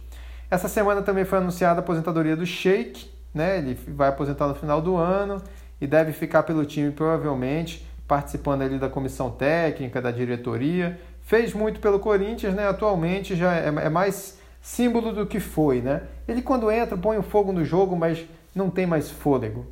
Essa 0.51 0.69
semana 0.69 1.03
também 1.03 1.25
foi 1.25 1.39
anunciada 1.39 1.81
a 1.81 1.83
aposentadoria 1.83 2.35
do 2.35 2.47
Sheik, 2.47 3.11
né? 3.39 3.59
Ele 3.59 3.75
vai 3.89 4.09
aposentar 4.09 4.47
no 4.49 4.55
final 4.55 4.83
do 4.83 4.97
ano 4.97 5.41
e 5.81 5.87
deve 5.87 6.13
ficar 6.13 6.43
pelo 6.43 6.67
time 6.67 6.91
provavelmente 6.91 7.87
participando 8.07 8.63
ali 8.63 8.79
da 8.79 8.89
comissão 8.89 9.31
técnica, 9.31 10.03
da 10.03 10.11
diretoria. 10.11 10.99
Fez 11.23 11.55
muito 11.55 11.79
pelo 11.79 12.01
Corinthians, 12.01 12.55
né? 12.55 12.67
Atualmente 12.67 13.37
já 13.37 13.55
é, 13.55 13.69
é 13.69 13.89
mais 13.89 14.39
símbolo 14.61 15.13
do 15.13 15.27
que 15.27 15.39
foi, 15.39 15.81
né? 15.81 16.03
Ele 16.27 16.43
quando 16.43 16.71
entra 16.71 16.97
põe 16.97 17.17
o 17.17 17.23
fogo 17.23 17.53
no 17.53 17.65
jogo, 17.65 17.95
mas 17.97 18.27
não 18.55 18.69
tem 18.69 18.87
mais 18.87 19.11
fôlego. 19.11 19.67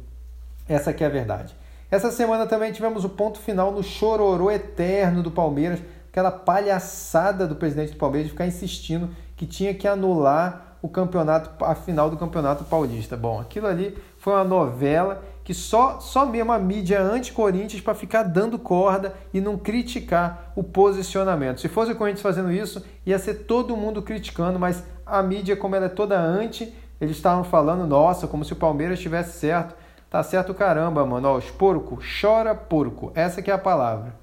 Essa 0.68 0.90
aqui 0.90 1.02
é 1.02 1.06
a 1.06 1.10
verdade. 1.10 1.56
Essa 1.90 2.10
semana 2.10 2.46
também 2.46 2.72
tivemos 2.72 3.04
o 3.04 3.08
ponto 3.08 3.38
final 3.38 3.72
no 3.72 3.82
chororô 3.82 4.50
eterno 4.50 5.22
do 5.22 5.30
Palmeiras, 5.30 5.80
aquela 6.10 6.30
palhaçada 6.30 7.46
do 7.46 7.56
presidente 7.56 7.92
do 7.92 7.98
Palmeiras 7.98 8.26
de 8.26 8.32
ficar 8.32 8.46
insistindo 8.46 9.10
que 9.36 9.46
tinha 9.46 9.72
que 9.72 9.86
anular 9.86 10.65
o 10.86 10.88
campeonato, 10.88 11.64
a 11.64 11.74
final 11.74 12.08
do 12.08 12.16
Campeonato 12.16 12.64
Paulista. 12.64 13.16
Bom, 13.16 13.40
aquilo 13.40 13.66
ali 13.66 13.96
foi 14.18 14.32
uma 14.32 14.44
novela 14.44 15.22
que 15.42 15.52
só, 15.52 16.00
só 16.00 16.24
mesmo 16.24 16.52
a 16.52 16.58
mídia 16.58 17.00
anti-Corinthians 17.00 17.80
para 17.80 17.94
ficar 17.94 18.22
dando 18.22 18.58
corda 18.58 19.14
e 19.34 19.40
não 19.40 19.58
criticar 19.58 20.52
o 20.56 20.62
posicionamento. 20.62 21.60
Se 21.60 21.68
fosse 21.68 21.92
o 21.92 21.96
Corinthians 21.96 22.22
fazendo 22.22 22.50
isso, 22.50 22.84
ia 23.04 23.18
ser 23.18 23.34
todo 23.44 23.76
mundo 23.76 24.00
criticando, 24.00 24.58
mas 24.58 24.82
a 25.04 25.22
mídia, 25.22 25.56
como 25.56 25.76
ela 25.76 25.86
é 25.86 25.88
toda 25.88 26.18
anti, 26.18 26.72
eles 27.00 27.16
estavam 27.16 27.44
falando, 27.44 27.86
nossa, 27.86 28.26
como 28.26 28.44
se 28.44 28.52
o 28.52 28.56
Palmeiras 28.56 28.98
estivesse 28.98 29.38
certo. 29.38 29.74
Tá 30.08 30.22
certo 30.22 30.54
caramba, 30.54 31.04
mano. 31.04 31.28
Ó, 31.28 31.36
os 31.36 31.50
porco, 31.50 31.98
chora 32.20 32.54
porco. 32.54 33.12
Essa 33.14 33.42
que 33.42 33.50
é 33.50 33.54
a 33.54 33.58
palavra. 33.58 34.14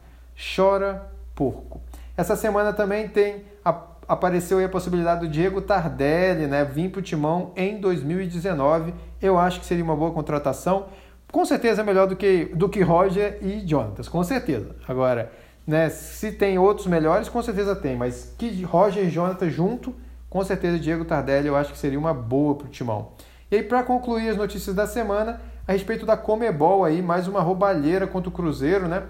Chora 0.55 1.09
porco. 1.35 1.81
Essa 2.15 2.35
semana 2.35 2.71
também 2.71 3.07
tem 3.07 3.43
a 3.63 3.73
apareceu 4.07 4.57
aí 4.57 4.65
a 4.65 4.69
possibilidade 4.69 5.21
do 5.21 5.27
Diego 5.27 5.61
Tardelli 5.61 6.47
né, 6.47 6.63
vir 6.63 6.89
para 6.89 6.99
o 6.99 7.01
Timão 7.01 7.51
em 7.55 7.79
2019. 7.79 8.93
Eu 9.21 9.37
acho 9.37 9.59
que 9.59 9.65
seria 9.65 9.83
uma 9.83 9.95
boa 9.95 10.11
contratação. 10.11 10.87
Com 11.31 11.45
certeza 11.45 11.81
é 11.81 11.83
melhor 11.83 12.07
do 12.07 12.15
que, 12.15 12.45
do 12.53 12.69
que 12.69 12.81
Roger 12.81 13.39
e 13.41 13.67
Jonatas, 13.67 14.07
com 14.07 14.23
certeza. 14.23 14.75
Agora, 14.87 15.31
né, 15.65 15.89
se 15.89 16.31
tem 16.31 16.59
outros 16.59 16.87
melhores, 16.87 17.29
com 17.29 17.41
certeza 17.41 17.75
tem, 17.75 17.95
mas 17.95 18.33
que 18.37 18.63
Roger 18.63 19.05
e 19.05 19.09
Jonatas 19.09 19.51
junto, 19.51 19.95
com 20.29 20.43
certeza 20.43 20.77
Diego 20.77 21.05
Tardelli 21.05 21.47
eu 21.47 21.55
acho 21.55 21.71
que 21.71 21.77
seria 21.77 21.97
uma 21.97 22.13
boa 22.13 22.55
para 22.55 22.67
o 22.67 22.69
Timão. 22.69 23.11
E 23.49 23.55
aí, 23.55 23.63
para 23.63 23.83
concluir 23.83 24.29
as 24.29 24.37
notícias 24.37 24.75
da 24.75 24.87
semana, 24.87 25.39
a 25.67 25.71
respeito 25.71 26.05
da 26.05 26.17
Comebol 26.17 26.83
aí, 26.83 27.01
mais 27.01 27.27
uma 27.27 27.39
roubalheira 27.39 28.05
contra 28.05 28.29
o 28.29 28.31
Cruzeiro, 28.31 28.87
né? 28.87 29.03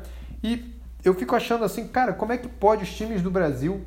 E 0.44 0.74
eu 1.04 1.14
fico 1.14 1.36
achando 1.36 1.64
assim, 1.66 1.88
cara, 1.88 2.14
como 2.14 2.32
é 2.32 2.38
que 2.38 2.48
pode 2.48 2.84
os 2.84 2.94
times 2.94 3.22
do 3.22 3.32
Brasil 3.32 3.82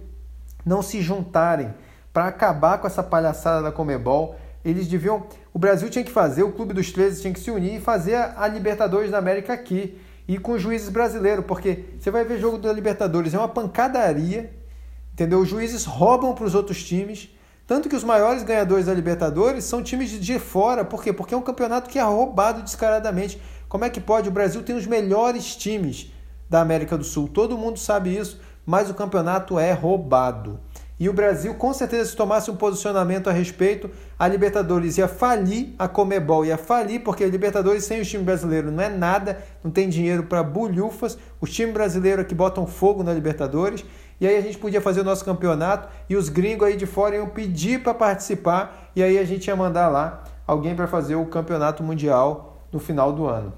não 0.67 0.83
se 0.83 1.01
juntarem 1.01 1.73
para 2.13 2.27
acabar 2.27 2.79
com 2.79 2.89
essa 2.89 3.03
palhaçada 3.03 3.63
da 3.63 3.71
Comebol. 3.71 4.35
Eles 4.65 4.89
deviam. 4.89 5.27
O 5.55 5.59
Brasil 5.59 5.89
tinha 5.89 6.05
que 6.05 6.11
fazer, 6.11 6.43
o 6.43 6.51
Clube 6.51 6.75
dos 6.75 6.91
13 6.91 7.23
tinha 7.23 7.33
que 7.33 7.39
se 7.39 7.51
unir 7.51 7.77
e 7.77 7.81
fazer 7.81 8.17
a 8.17 8.49
Libertadores 8.49 9.13
da 9.13 9.19
América 9.19 9.53
aqui. 9.53 9.99
E 10.27 10.39
com 10.39 10.59
juízes 10.59 10.89
brasileiros, 10.89 11.45
porque 11.47 11.85
você 12.01 12.11
vai 12.11 12.25
ver 12.25 12.41
jogo 12.41 12.59
da 12.59 12.73
Libertadores, 12.73 13.33
é 13.33 13.39
uma 13.39 13.47
pancadaria, 13.47 14.53
entendeu? 15.13 15.39
Os 15.39 15.49
juízes 15.49 15.85
roubam 15.85 16.35
para 16.35 16.45
os 16.45 16.55
outros 16.55 16.83
times. 16.83 17.31
Tanto 17.65 17.89
que 17.89 17.95
os 17.95 18.03
maiores 18.03 18.43
ganhadores 18.43 18.87
da 18.87 18.95
Libertadores 18.95 19.65
são 19.65 19.83
times 19.83 20.11
de 20.11 20.39
fora. 20.39 20.85
Por 20.85 21.03
quê? 21.03 21.13
Porque 21.13 21.33
é 21.33 21.37
um 21.37 21.43
campeonato 21.43 21.89
que 21.89 21.99
é 21.99 22.03
roubado 22.03 22.63
descaradamente. 22.63 23.41
Como 23.69 23.85
é 23.85 23.91
que 23.91 24.01
pode? 24.01 24.29
O 24.29 24.33
Brasil 24.33 24.63
tem 24.63 24.77
os 24.77 24.87
melhores 24.87 25.55
times 25.55 26.13
da 26.51 26.61
América 26.61 26.97
do 26.97 27.05
Sul. 27.05 27.29
Todo 27.29 27.59
mundo 27.59 27.79
sabe 27.79 28.17
isso, 28.17 28.41
mas 28.67 28.91
o 28.91 28.95
campeonato 28.95 29.59
é 29.59 29.73
roubado. 29.73 30.59
E 30.99 31.11
o 31.11 31.13
Brasil, 31.13 31.55
com 31.55 31.75
certeza, 31.75 32.11
se 32.11 32.17
tomasse 32.17 32.51
um 32.51 32.57
posicionamento 32.57 33.29
a 33.29 33.33
respeito, 33.33 33.91
a 34.19 34.27
Libertadores 34.27 34.97
ia 34.97 35.07
falir, 35.07 35.75
a 35.79 35.87
Comebol 35.87 36.45
ia 36.45 36.57
falir, 36.57 37.01
porque 37.01 37.23
a 37.23 37.29
Libertadores 37.29 37.85
sem 37.85 38.01
o 38.01 38.05
time 38.05 38.25
brasileiro 38.25 38.73
não 38.73 38.83
é 38.83 38.89
nada, 38.89 39.39
não 39.63 39.71
tem 39.71 39.91
dinheiro 39.91 40.23
para 40.23 40.43
bulhufas. 40.43 41.19
Os 41.39 41.53
times 41.53 41.75
brasileiros 41.75 42.25
aqui 42.25 42.35
botam 42.35 42.67
fogo 42.67 43.03
na 43.03 43.13
Libertadores. 43.13 43.85
E 44.19 44.27
aí 44.27 44.39
a 44.39 44.41
gente 44.41 44.57
podia 44.57 44.81
fazer 44.81 45.03
o 45.03 45.05
nosso 45.05 45.23
campeonato 45.23 45.89
e 46.09 46.17
os 46.17 46.31
gringos 46.31 46.67
aí 46.67 46.77
de 46.77 46.87
fora 46.87 47.17
iam 47.17 47.29
pedir 47.29 47.83
para 47.83 47.93
participar 47.93 48.91
e 48.97 49.03
aí 49.03 49.19
a 49.19 49.25
gente 49.25 49.47
ia 49.47 49.55
mandar 49.55 49.89
lá 49.89 50.25
alguém 50.47 50.75
para 50.75 50.87
fazer 50.87 51.17
o 51.17 51.27
campeonato 51.27 51.83
mundial 51.83 52.57
no 52.73 52.79
final 52.79 53.13
do 53.13 53.27
ano. 53.27 53.53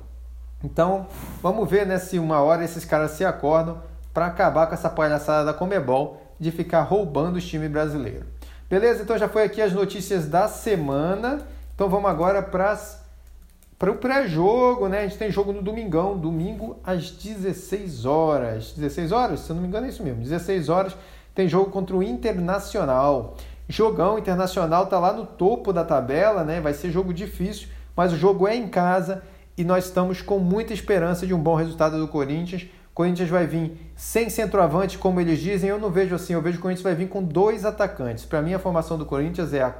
Então, 0.65 1.07
vamos 1.41 1.71
ver 1.71 1.87
né, 1.87 1.99
se 2.01 2.19
uma 2.19 2.41
hora 2.41 2.65
esses 2.65 2.85
caras 2.85 3.13
se 3.13 3.25
acordam 3.25 3.81
para 4.19 4.27
acabar 4.27 4.67
com 4.67 4.75
essa 4.75 4.91
palhaçada 4.91 5.45
da 5.45 5.55
Comebol 5.55 6.21
de 6.41 6.51
ficar 6.51 6.83
roubando 6.83 7.37
os 7.37 7.47
times 7.47 7.71
brasileiros. 7.71 8.27
Beleza? 8.69 9.05
Então 9.05 9.17
já 9.17 9.29
foi 9.29 9.45
aqui 9.45 9.63
as 9.63 9.73
notícias 9.73 10.27
da 10.27 10.49
semana. 10.49 11.47
Então 11.73 11.89
vamos 11.89 12.11
agora 12.11 12.43
para 12.43 13.93
o 13.93 13.95
pré-jogo, 13.95 14.89
né? 14.89 15.03
A 15.03 15.07
gente 15.07 15.19
tem 15.19 15.31
jogo 15.31 15.53
no 15.53 15.63
domingão, 15.63 16.19
domingo 16.19 16.81
às 16.83 17.13
16 17.13 18.05
horas. 18.07 18.73
16 18.73 19.13
horas? 19.13 19.39
Se 19.39 19.51
eu 19.51 19.55
não 19.55 19.63
me 19.63 19.69
engano 19.69 19.87
é 19.87 19.89
isso 19.89 20.03
mesmo. 20.03 20.21
16 20.21 20.69
horas 20.69 20.97
tem 21.33 21.49
jogo 21.49 21.71
contra 21.71 21.97
o 21.97 22.03
Internacional. 22.03 23.37
Jogão 23.69 24.19
Internacional 24.19 24.87
tá 24.87 24.99
lá 24.99 25.13
no 25.13 25.27
topo 25.27 25.73
da 25.73 25.85
tabela, 25.85 26.43
né? 26.43 26.61
Vai 26.61 26.75
ser 26.75 26.91
jogo 26.91 27.15
difícil, 27.15 27.69
mas 27.95 28.13
o 28.13 28.17
jogo 28.17 28.49
é 28.49 28.57
em 28.57 28.67
casa 28.67 29.23
e 29.57 29.63
nós 29.63 29.85
estamos 29.85 30.23
com 30.23 30.41
muita 30.41 30.73
esperança 30.73 31.25
de 31.25 31.33
um 31.33 31.39
bom 31.39 31.55
resultado 31.55 32.01
do 32.01 32.09
Corinthians. 32.09 32.67
Corinthians 32.99 33.29
vai 33.29 33.47
vir 33.47 33.93
sem 33.95 34.29
centroavante, 34.29 34.99
como 34.99 35.21
eles 35.21 35.39
dizem. 35.39 35.71
Eu 35.71 35.79
não 35.79 35.89
vejo 35.89 36.17
assim, 36.17 36.33
eu 36.33 36.43
vejo 36.43 36.57
que 36.57 36.59
o 36.59 36.63
Corinthians 36.63 36.83
vai 36.83 36.97
vir 36.97 37.09
com 37.09 37.23
dois 37.23 37.65
atacantes. 37.65 38.25
Para 38.25 38.43
mim, 38.43 38.55
a 38.55 38.59
formação 38.59 38.99
do 38.99 39.07
Corinthians 39.07 39.55
é 39.55 39.63
a 39.63 39.73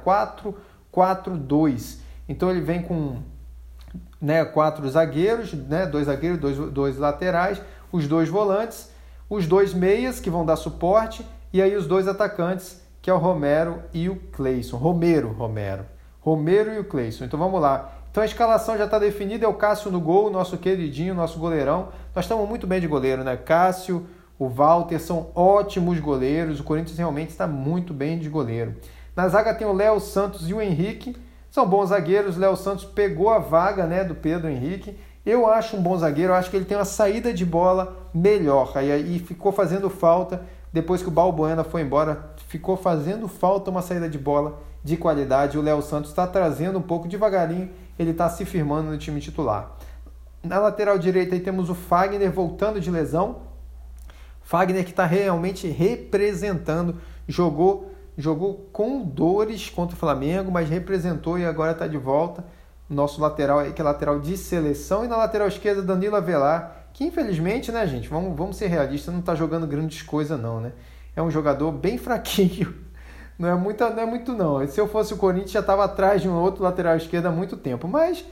4-4-2. 0.93 1.97
Então, 2.29 2.49
ele 2.49 2.61
vem 2.61 2.81
com 2.81 3.17
né, 4.21 4.45
quatro 4.45 4.89
zagueiros, 4.89 5.51
né, 5.51 5.85
dois 5.85 6.05
zagueiros, 6.05 6.39
dois, 6.39 6.57
dois 6.71 6.97
laterais, 6.97 7.61
os 7.91 8.07
dois 8.07 8.29
volantes, 8.29 8.89
os 9.29 9.45
dois 9.45 9.73
meias 9.73 10.21
que 10.21 10.29
vão 10.29 10.45
dar 10.45 10.55
suporte 10.55 11.27
e 11.51 11.61
aí 11.61 11.75
os 11.75 11.85
dois 11.87 12.07
atacantes, 12.07 12.81
que 13.01 13.09
é 13.09 13.13
o 13.13 13.17
Romero 13.17 13.83
e 13.93 14.07
o 14.07 14.15
Cleison. 14.15 14.77
Romero, 14.77 15.33
Romero. 15.33 15.85
Romero 16.21 16.71
e 16.71 16.79
o 16.79 16.85
Cleison. 16.85 17.25
Então 17.25 17.37
vamos 17.37 17.59
lá. 17.59 17.98
Então 18.19 18.25
a 18.25 18.25
escalação 18.25 18.77
já 18.77 18.83
está 18.83 18.99
definida, 18.99 19.45
é 19.45 19.47
o 19.47 19.53
Cássio 19.53 19.89
no 19.89 20.01
gol, 20.01 20.29
nosso 20.29 20.57
queridinho, 20.57 21.15
nosso 21.15 21.39
goleirão. 21.39 21.87
Nós 22.13 22.25
estamos 22.25 22.49
muito 22.49 22.67
bem 22.67 22.81
de 22.81 22.85
goleiro, 22.85 23.23
né? 23.23 23.37
Cássio, 23.37 24.07
o 24.37 24.49
Walter 24.49 24.99
são 24.99 25.29
ótimos 25.33 25.97
goleiros. 26.01 26.59
O 26.59 26.65
Corinthians 26.65 26.97
realmente 26.97 27.29
está 27.29 27.47
muito 27.47 27.93
bem 27.93 28.19
de 28.19 28.27
goleiro. 28.27 28.75
Na 29.15 29.29
zaga 29.29 29.53
tem 29.53 29.65
o 29.65 29.71
Léo 29.71 30.01
Santos 30.01 30.49
e 30.49 30.53
o 30.53 30.61
Henrique. 30.61 31.15
São 31.49 31.65
bons 31.65 31.91
zagueiros. 31.91 32.35
Léo 32.35 32.57
Santos 32.57 32.83
pegou 32.83 33.29
a 33.29 33.39
vaga 33.39 33.85
né, 33.85 34.03
do 34.03 34.13
Pedro 34.13 34.49
Henrique. 34.49 34.99
Eu 35.25 35.47
acho 35.47 35.77
um 35.77 35.81
bom 35.81 35.97
zagueiro, 35.97 36.33
eu 36.33 36.35
acho 36.35 36.49
que 36.49 36.57
ele 36.57 36.65
tem 36.65 36.75
uma 36.77 36.83
saída 36.83 37.33
de 37.33 37.45
bola 37.45 37.95
melhor. 38.13 38.73
Aí, 38.75 39.17
ficou 39.19 39.53
fazendo 39.53 39.89
falta, 39.89 40.41
depois 40.73 41.01
que 41.01 41.07
o 41.07 41.11
Balbuena 41.11 41.63
foi 41.63 41.83
embora, 41.83 42.33
ficou 42.49 42.75
fazendo 42.75 43.29
falta 43.29 43.71
uma 43.71 43.81
saída 43.81 44.09
de 44.09 44.17
bola 44.17 44.59
de 44.83 44.97
qualidade. 44.97 45.57
O 45.57 45.61
Léo 45.61 45.81
Santos 45.81 46.09
está 46.09 46.27
trazendo 46.27 46.79
um 46.79 46.81
pouco 46.81 47.07
devagarinho 47.07 47.69
ele 47.99 48.11
está 48.11 48.29
se 48.29 48.45
firmando 48.45 48.89
no 48.89 48.97
time 48.97 49.19
titular. 49.19 49.77
Na 50.41 50.57
lateral 50.57 50.97
direita 50.97 51.35
aí 51.35 51.41
temos 51.41 51.69
o 51.69 51.75
Fagner 51.75 52.31
voltando 52.31 52.79
de 52.79 52.89
lesão. 52.89 53.41
Fagner 54.41 54.85
que 54.85 54.91
está 54.91 55.05
realmente 55.05 55.67
representando, 55.67 56.95
jogou 57.27 57.91
jogou 58.17 58.69
com 58.73 59.01
dores 59.01 59.69
contra 59.69 59.95
o 59.95 59.99
Flamengo, 59.99 60.51
mas 60.51 60.69
representou 60.69 61.39
e 61.39 61.45
agora 61.45 61.71
está 61.71 61.87
de 61.87 61.97
volta. 61.97 62.43
Nosso 62.89 63.21
lateral 63.21 63.59
aí, 63.59 63.71
que 63.71 63.81
é 63.81 63.83
lateral 63.83 64.19
de 64.19 64.35
seleção. 64.35 65.05
E 65.05 65.07
na 65.07 65.15
lateral 65.15 65.47
esquerda, 65.47 65.81
Danilo 65.81 66.17
Avelar, 66.17 66.89
que 66.91 67.05
infelizmente, 67.05 67.71
né, 67.71 67.87
gente, 67.87 68.09
vamos, 68.09 68.35
vamos 68.35 68.57
ser 68.57 68.67
realistas, 68.67 69.13
não 69.13 69.21
está 69.21 69.35
jogando 69.35 69.65
grandes 69.65 70.01
coisas 70.01 70.37
não, 70.37 70.59
né? 70.59 70.73
É 71.15 71.21
um 71.21 71.31
jogador 71.31 71.71
bem 71.71 71.97
fraquinho 71.99 72.88
não 73.39 73.47
é, 73.47 73.55
muita, 73.55 73.89
não 73.89 74.03
é 74.03 74.05
muito, 74.05 74.33
não. 74.33 74.67
Se 74.67 74.81
eu 74.81 74.85
fosse 74.85 75.13
o 75.13 75.17
Corinthians, 75.17 75.51
já 75.51 75.61
estava 75.61 75.85
atrás 75.85 76.21
de 76.21 76.27
um 76.27 76.35
outro 76.35 76.61
lateral 76.61 76.97
esquerdo 76.97 77.27
há 77.27 77.31
muito 77.31 77.55
tempo. 77.55 77.87
Mas, 77.87 78.25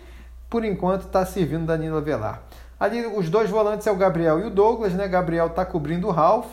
por 0.49 0.65
enquanto, 0.65 1.03
está 1.03 1.25
servindo 1.25 1.65
Danilo 1.65 1.95
Avelar. 1.95 2.43
Ali, 2.77 3.05
os 3.05 3.29
dois 3.29 3.49
volantes 3.49 3.87
é 3.87 3.91
o 3.91 3.95
Gabriel 3.95 4.37
e 4.41 4.43
o 4.43 4.49
Douglas, 4.49 4.91
né? 4.93 5.07
Gabriel 5.07 5.47
está 5.47 5.65
cobrindo 5.65 6.07
o 6.07 6.11
Ralph. 6.11 6.51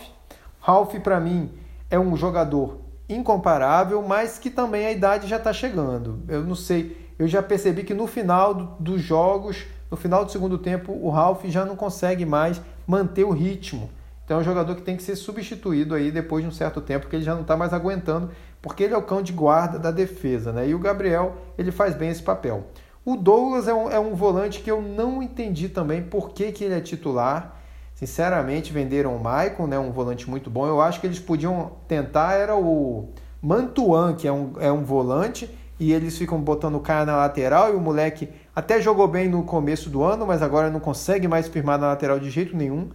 Ralph, 0.61 0.95
para 1.01 1.19
mim, 1.19 1.51
é 1.91 1.99
um 1.99 2.17
jogador 2.17 2.79
incomparável, 3.09 4.01
mas 4.03 4.39
que 4.39 4.49
também 4.49 4.87
a 4.87 4.93
idade 4.93 5.27
já 5.27 5.37
está 5.37 5.53
chegando. 5.53 6.21
Eu 6.29 6.45
não 6.45 6.55
sei, 6.55 6.97
eu 7.19 7.27
já 7.27 7.43
percebi 7.43 7.83
que 7.83 7.93
no 7.93 8.07
final 8.07 8.55
do, 8.55 8.65
dos 8.79 9.03
jogos, 9.03 9.67
no 9.91 9.97
final 9.97 10.25
do 10.25 10.31
segundo 10.31 10.59
tempo, 10.59 10.93
o 10.93 11.11
Ralph 11.11 11.45
já 11.47 11.65
não 11.65 11.75
consegue 11.75 12.25
mais 12.25 12.63
manter 12.87 13.25
o 13.25 13.31
ritmo. 13.31 13.91
Então 14.25 14.39
é 14.39 14.41
um 14.41 14.45
jogador 14.45 14.75
que 14.75 14.83
tem 14.83 14.97
que 14.97 15.03
ser 15.03 15.17
substituído 15.17 15.95
aí 15.95 16.11
depois 16.11 16.43
de 16.43 16.49
um 16.49 16.53
certo 16.53 16.81
tempo, 16.81 17.03
porque 17.03 17.17
ele 17.17 17.25
já 17.25 17.35
não 17.35 17.43
está 17.43 17.57
mais 17.57 17.73
aguentando, 17.73 18.31
porque 18.63 18.85
ele 18.85 18.95
é 18.95 18.97
o 18.97 19.03
cão 19.03 19.21
de 19.21 19.33
guarda 19.33 19.79
da 19.79 19.91
defesa, 19.91 20.53
né? 20.53 20.67
E 20.67 20.75
o 20.75 20.79
Gabriel, 20.79 21.37
ele 21.59 21.71
faz 21.71 21.95
bem 21.95 22.09
esse 22.09 22.23
papel. 22.23 22.65
O 23.05 23.17
Douglas 23.17 23.69
é 23.69 23.75
um, 23.75 23.91
é 23.91 24.01
um 24.01 24.15
volante 24.15 24.63
que 24.63 24.71
eu 24.71 24.81
não 24.81 25.23
entendi 25.23 25.69
também 25.69 26.03
por 26.03 26.31
que, 26.31 26.51
que 26.53 26.65
ele 26.65 26.75
é 26.75 26.81
titular. 26.81 27.61
Sinceramente, 27.95 28.73
venderam 28.73 29.15
o 29.15 29.23
Maicon, 29.23 29.67
né? 29.67 29.79
Um 29.79 29.93
volante 29.93 30.29
muito 30.29 30.49
bom. 30.49 30.67
Eu 30.67 30.81
acho 30.81 31.01
que 31.01 31.07
eles 31.07 31.19
podiam 31.19 31.73
tentar, 31.87 32.33
era 32.33 32.57
o 32.57 33.11
Mantuan, 33.43 34.15
que 34.15 34.27
é 34.27 34.33
um, 34.33 34.55
é 34.59 34.73
um 34.73 34.83
volante, 34.83 35.51
e 35.79 35.93
eles 35.93 36.17
ficam 36.17 36.41
botando 36.41 36.77
o 36.77 36.81
cara 36.81 37.05
na 37.05 37.17
lateral, 37.17 37.75
e 37.75 37.77
o 37.77 37.81
moleque 37.81 38.31
até 38.57 38.81
jogou 38.81 39.07
bem 39.07 39.29
no 39.29 39.43
começo 39.43 39.91
do 39.91 40.03
ano, 40.03 40.27
mas 40.27 40.41
agora 40.41 40.71
não 40.71 40.81
consegue 40.81 41.29
mais 41.29 41.47
firmar 41.47 41.79
na 41.79 41.89
lateral 41.89 42.19
de 42.19 42.31
jeito 42.31 42.57
nenhum. 42.57 42.89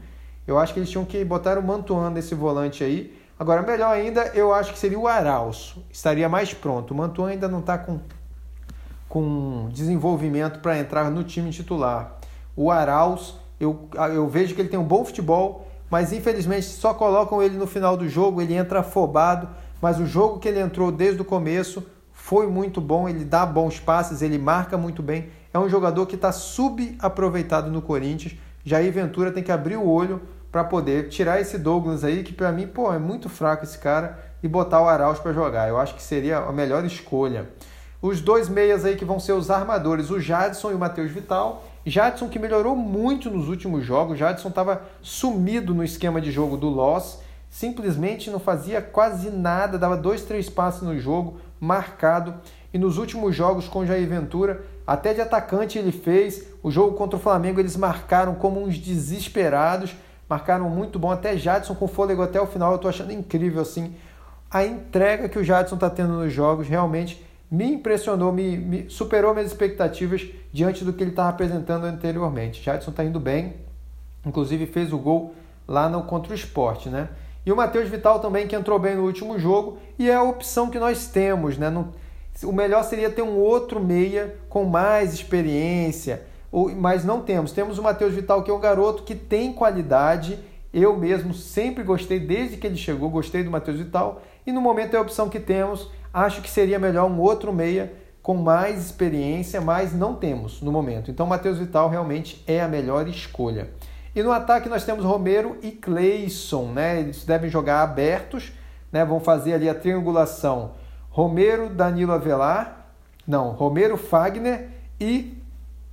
Eu 0.50 0.58
acho 0.58 0.74
que 0.74 0.80
eles 0.80 0.90
tinham 0.90 1.06
que 1.06 1.24
botar 1.24 1.60
o 1.60 1.64
Mantuan 1.64 2.10
nesse 2.10 2.34
volante 2.34 2.84
aí. 2.84 3.16
Agora, 3.38 3.62
melhor 3.62 3.92
ainda, 3.92 4.32
eu 4.34 4.52
acho 4.52 4.74
que 4.74 4.80
seria 4.80 4.98
o 4.98 5.08
Arauz. 5.08 5.76
Estaria 5.92 6.28
mais 6.28 6.56
pronto. 6.56 6.90
O 6.90 6.98
Mantuan 6.98 7.30
ainda 7.30 7.48
não 7.48 7.60
está 7.60 7.78
com, 7.78 8.00
com 9.08 9.70
desenvolvimento 9.72 10.60
para 10.60 10.80
entrar 10.80 11.12
no 11.12 11.24
time 11.24 11.52
titular. 11.52 12.18
O 12.56 12.72
Arauz, 12.72 13.36
eu, 13.60 13.88
eu 14.12 14.28
vejo 14.28 14.56
que 14.56 14.62
ele 14.62 14.70
tem 14.70 14.80
um 14.80 14.84
bom 14.84 15.06
futebol, 15.06 15.68
mas 15.88 16.12
infelizmente 16.12 16.66
só 16.66 16.96
colocam 16.96 17.44
ele 17.44 17.56
no 17.56 17.68
final 17.68 17.96
do 17.96 18.10
jogo, 18.10 18.42
ele 18.42 18.56
entra 18.56 18.80
afobado. 18.80 19.48
Mas 19.80 20.00
o 20.00 20.06
jogo 20.08 20.40
que 20.40 20.48
ele 20.48 20.60
entrou 20.60 20.92
desde 20.92 21.22
o 21.22 21.26
começo 21.26 21.86
foi 22.12 22.48
muito 22.48 22.82
bom, 22.82 23.08
ele 23.08 23.24
dá 23.24 23.46
bons 23.46 23.80
passes, 23.80 24.24
ele 24.24 24.40
marca 24.40 24.80
muito 24.80 25.04
bem. 25.04 25.30
É 25.54 25.60
um 25.60 25.70
jogador 25.70 26.08
que 26.08 26.16
está 26.16 26.32
subaproveitado 26.32 27.70
no 27.70 27.84
Corinthians. 27.84 28.36
Jair 28.66 28.92
Ventura 28.92 29.32
tem 29.32 29.44
que 29.44 29.52
abrir 29.52 29.78
o 29.78 29.88
olho 29.88 30.20
para 30.52 30.64
poder 30.64 31.10
tirar 31.10 31.40
esse 31.40 31.58
Douglas 31.58 32.04
aí, 32.04 32.24
que 32.24 32.34
para 32.34 32.52
mim, 32.52 32.68
pô, 32.68 32.92
é 32.94 33.00
muito 33.00 33.30
fraco 33.30 33.64
esse 33.64 33.78
cara, 33.78 34.20
e 34.42 34.48
botar 34.48 34.82
o 34.82 34.88
Arauz 34.88 35.20
para 35.20 35.34
jogar. 35.34 35.68
Eu 35.68 35.78
acho 35.78 35.96
que 35.96 36.02
seria 36.02 36.38
a 36.38 36.52
melhor 36.52 36.84
escolha. 36.86 37.50
Os 38.02 38.22
dois 38.22 38.48
meias 38.48 38.86
aí 38.86 38.96
que 38.96 39.04
vão 39.04 39.20
ser 39.20 39.34
os 39.34 39.52
armadores, 39.52 40.10
o 40.10 40.20
Jadson 40.20 40.72
e 40.72 40.74
o 40.74 40.80
Matheus 40.80 41.12
Vital. 41.12 41.66
Jadson 41.86 42.30
que 42.30 42.40
melhorou 42.40 42.76
muito 42.76 43.30
nos 43.30 43.50
últimos 43.50 43.86
jogos. 43.86 44.18
Jadson 44.18 44.48
estava 44.48 44.84
sumido 45.02 45.74
no 45.74 45.84
esquema 45.84 46.22
de 46.22 46.32
jogo 46.32 46.56
do 46.56 46.70
Loss. 46.70 47.20
Simplesmente 47.50 48.30
não 48.30 48.40
fazia 48.40 48.82
quase 48.82 49.30
nada, 49.30 49.78
dava 49.78 49.98
dois, 49.98 50.24
três 50.24 50.50
passes 50.50 50.82
no 50.82 50.98
jogo, 50.98 51.40
marcado. 51.60 52.36
E 52.74 52.78
nos 52.78 52.98
últimos 52.98 53.36
jogos 53.36 53.68
com 53.68 53.86
Jair 53.86 54.08
Ventura, 54.08 54.64
até 54.88 55.14
de 55.14 55.20
atacante 55.20 55.78
ele 55.78 55.92
fez. 55.92 56.48
O 56.64 56.72
jogo 56.72 56.96
contra 56.96 57.18
o 57.18 57.22
Flamengo 57.22 57.60
eles 57.60 57.76
marcaram 57.76 58.36
como 58.36 58.64
uns 58.64 58.78
desesperados 58.78 59.94
marcaram 60.30 60.70
muito 60.70 61.00
bom, 61.00 61.12
até 61.12 61.36
Jadson 61.36 61.74
com 61.74 61.88
fôlego 61.88 62.22
até 62.22 62.40
o 62.40 62.46
final, 62.46 62.72
eu 62.72 62.76
estou 62.76 62.90
achando 62.90 63.12
incrível 63.12 63.62
assim. 63.62 63.96
A 64.50 64.64
entrega 64.64 65.28
que 65.28 65.40
o 65.40 65.44
Jadson 65.44 65.76
está 65.76 65.90
tendo 65.90 66.14
nos 66.14 66.32
jogos 66.32 66.68
realmente 66.68 67.26
me 67.52 67.66
impressionou, 67.74 68.32
me, 68.32 68.58
me, 68.58 68.90
superou 68.90 69.34
minhas 69.34 69.50
expectativas 69.50 70.28
diante 70.54 70.86
do 70.86 70.94
que 70.94 71.04
ele 71.04 71.10
estava 71.10 71.30
apresentando 71.30 71.86
anteriormente. 71.86 72.62
Jadson 72.62 72.92
está 72.92 73.04
indo 73.04 73.20
bem, 73.20 73.56
inclusive 74.24 74.68
fez 74.68 74.94
o 74.94 75.00
gol 75.00 75.34
lá 75.68 75.90
no 75.90 76.04
contra 76.04 76.32
o 76.32 76.36
esporte, 76.36 76.90
né? 76.90 77.10
E 77.46 77.52
o 77.52 77.56
Matheus 77.56 77.90
Vital 77.90 78.20
também, 78.20 78.48
que 78.48 78.56
entrou 78.56 78.78
bem 78.78 78.96
no 78.96 79.04
último 79.04 79.40
jogo, 79.40 79.80
e 79.98 80.10
é 80.10 80.14
a 80.14 80.22
opção 80.22 80.70
que 80.70 80.78
nós 80.78 81.08
temos, 81.08 81.58
né? 81.58 81.74
O 82.44 82.52
melhor 82.52 82.84
seria 82.84 83.10
ter 83.10 83.24
um 83.24 83.38
outro 83.38 83.80
meia 83.80 84.36
com 84.48 84.66
mais 84.66 85.14
experiência, 85.14 86.24
mas 86.78 87.06
não 87.06 87.22
temos. 87.22 87.52
Temos 87.52 87.78
o 87.78 87.84
Matheus 87.84 88.14
Vital, 88.14 88.44
que 88.44 88.52
é 88.52 88.54
um 88.54 88.60
garoto 88.60 89.04
que 89.04 89.16
tem 89.16 89.54
qualidade. 89.54 90.40
Eu 90.74 90.98
mesmo 90.98 91.34
sempre 91.34 91.84
gostei, 91.84 92.20
desde 92.20 92.58
que 92.58 92.68
ele 92.68 92.78
chegou, 92.78 93.10
gostei 93.10 93.44
do 93.44 93.52
Matheus 93.52 93.78
Vital. 93.78 94.22
E 94.46 94.52
no 94.52 94.62
momento 94.62 94.96
é 94.96 94.98
a 94.98 95.02
opção 95.02 95.30
que 95.30 95.40
temos. 95.40 95.90
Acho 96.14 96.42
que 96.42 96.50
seria 96.50 96.80
melhor 96.80 97.10
um 97.10 97.20
outro 97.20 97.54
meia 97.54 97.94
com 98.22 98.36
mais 98.36 98.86
experiência, 98.86 99.62
mas 99.62 99.94
não 99.94 100.16
temos 100.16 100.62
no 100.62 100.72
momento. 100.72 101.10
Então, 101.10 101.26
Matheus 101.26 101.58
Vital 101.58 101.90
realmente 101.90 102.44
é 102.46 102.62
a 102.62 102.68
melhor 102.68 103.08
escolha. 103.08 103.70
E 104.16 104.22
no 104.22 104.32
ataque 104.32 104.68
nós 104.68 104.84
temos 104.84 105.06
Romero 105.06 105.58
e 105.62 105.72
Cleison, 105.72 106.72
né? 106.72 107.00
Eles 107.00 107.24
devem 107.26 107.50
jogar 107.50 107.82
abertos, 107.82 108.52
né? 108.92 109.06
Vão 109.06 109.20
fazer 109.20 109.54
ali 109.54 109.70
a 109.70 109.76
triangulação. 109.76 110.72
Romero, 111.10 111.70
Danilo 111.70 112.12
Avelar, 112.12 112.88
não, 113.28 113.52
Romero, 113.52 113.98
Fagner 113.98 114.70
e 115.00 115.39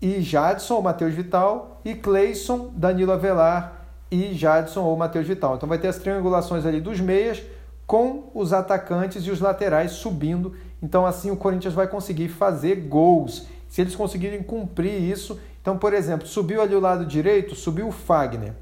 e 0.01 0.21
Jadson 0.21 0.75
ou 0.75 0.83
Matheus 0.83 1.15
Vital 1.15 1.81
e 1.85 1.95
Cleison, 1.95 2.71
Danilo 2.75 3.13
Avelar 3.13 3.87
e 4.11 4.35
Jadson 4.35 4.83
ou 4.83 4.97
Matheus 4.97 5.27
Vital. 5.27 5.57
Então 5.57 5.69
vai 5.69 5.79
ter 5.79 5.89
as 5.89 5.99
triangulações 5.99 6.65
ali 6.67 6.81
dos 6.81 7.01
meias 7.01 7.43
com 7.87 8.31
os 8.35 8.53
atacantes 8.53 9.25
e 9.27 9.31
os 9.31 9.41
laterais 9.41 9.93
subindo. 9.93 10.55
Então 10.83 11.07
assim 11.07 11.31
o 11.31 11.37
Corinthians 11.37 11.75
vai 11.75 11.87
conseguir 11.87 12.29
fazer 12.29 12.77
gols. 12.77 13.47
Se 13.69 13.81
eles 13.81 13.95
conseguirem 13.95 14.43
cumprir 14.43 15.01
isso, 15.01 15.41
então 15.61 15.77
por 15.79 15.93
exemplo, 15.93 16.27
subiu 16.27 16.63
ali 16.63 16.75
o 16.75 16.81
lado 16.81 17.05
direito, 17.05 17.55
subiu 17.55 17.89
o 17.89 17.93
Fagner, 17.93 18.53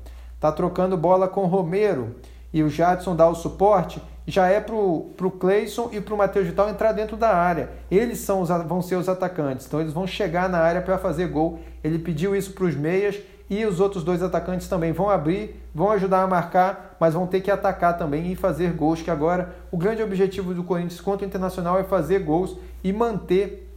tá 0.41 0.51
trocando 0.51 0.97
bola 0.97 1.29
com 1.29 1.47
Romero 1.47 2.15
e 2.53 2.63
o 2.63 2.71
Jadson 2.71 3.15
dá 3.15 3.29
o 3.29 3.35
suporte, 3.35 4.01
já 4.27 4.47
é 4.47 4.61
para 4.61 4.75
o 4.75 5.37
Cleison 5.39 5.91
e 5.93 6.01
para 6.01 6.15
o 6.15 6.19
Matheus 6.19 6.47
Vital 6.47 6.69
entrar 6.69 6.93
dentro 6.93 7.17
da 7.17 7.35
área. 7.35 7.71
Eles 7.91 8.19
são 8.19 8.41
os, 8.41 8.49
vão 8.49 8.81
ser 8.81 8.97
os 8.97 9.09
atacantes, 9.09 9.67
então 9.67 9.81
eles 9.81 9.93
vão 9.93 10.07
chegar 10.07 10.49
na 10.49 10.59
área 10.59 10.81
para 10.81 10.97
fazer 10.97 11.29
gol. 11.29 11.61
Ele 11.83 11.99
pediu 11.99 12.35
isso 12.35 12.53
para 12.53 12.65
os 12.65 12.75
meias 12.75 13.21
e 13.49 13.65
os 13.67 13.81
outros 13.81 14.03
dois 14.03 14.23
atacantes 14.23 14.67
também 14.69 14.93
vão 14.93 15.11
abrir, 15.11 15.63
vão 15.75 15.91
ajudar 15.91 16.23
a 16.23 16.27
marcar, 16.27 16.97
mas 16.99 17.13
vão 17.13 17.27
ter 17.27 17.43
que 17.43 17.51
atacar 17.51 17.99
também 17.99 18.33
e 18.33 18.35
fazer 18.35 18.73
gols. 18.73 19.03
Que 19.03 19.11
agora 19.11 19.55
o 19.71 19.77
grande 19.77 20.03
objetivo 20.03 20.55
do 20.55 20.65
Corinthians 20.65 21.01
contra 21.01 21.27
o 21.27 21.29
Internacional 21.29 21.79
é 21.79 21.85
fazer 21.85 22.21
gols 22.21 22.57
e 22.83 22.93
manter 22.93 23.71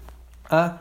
a 0.50 0.78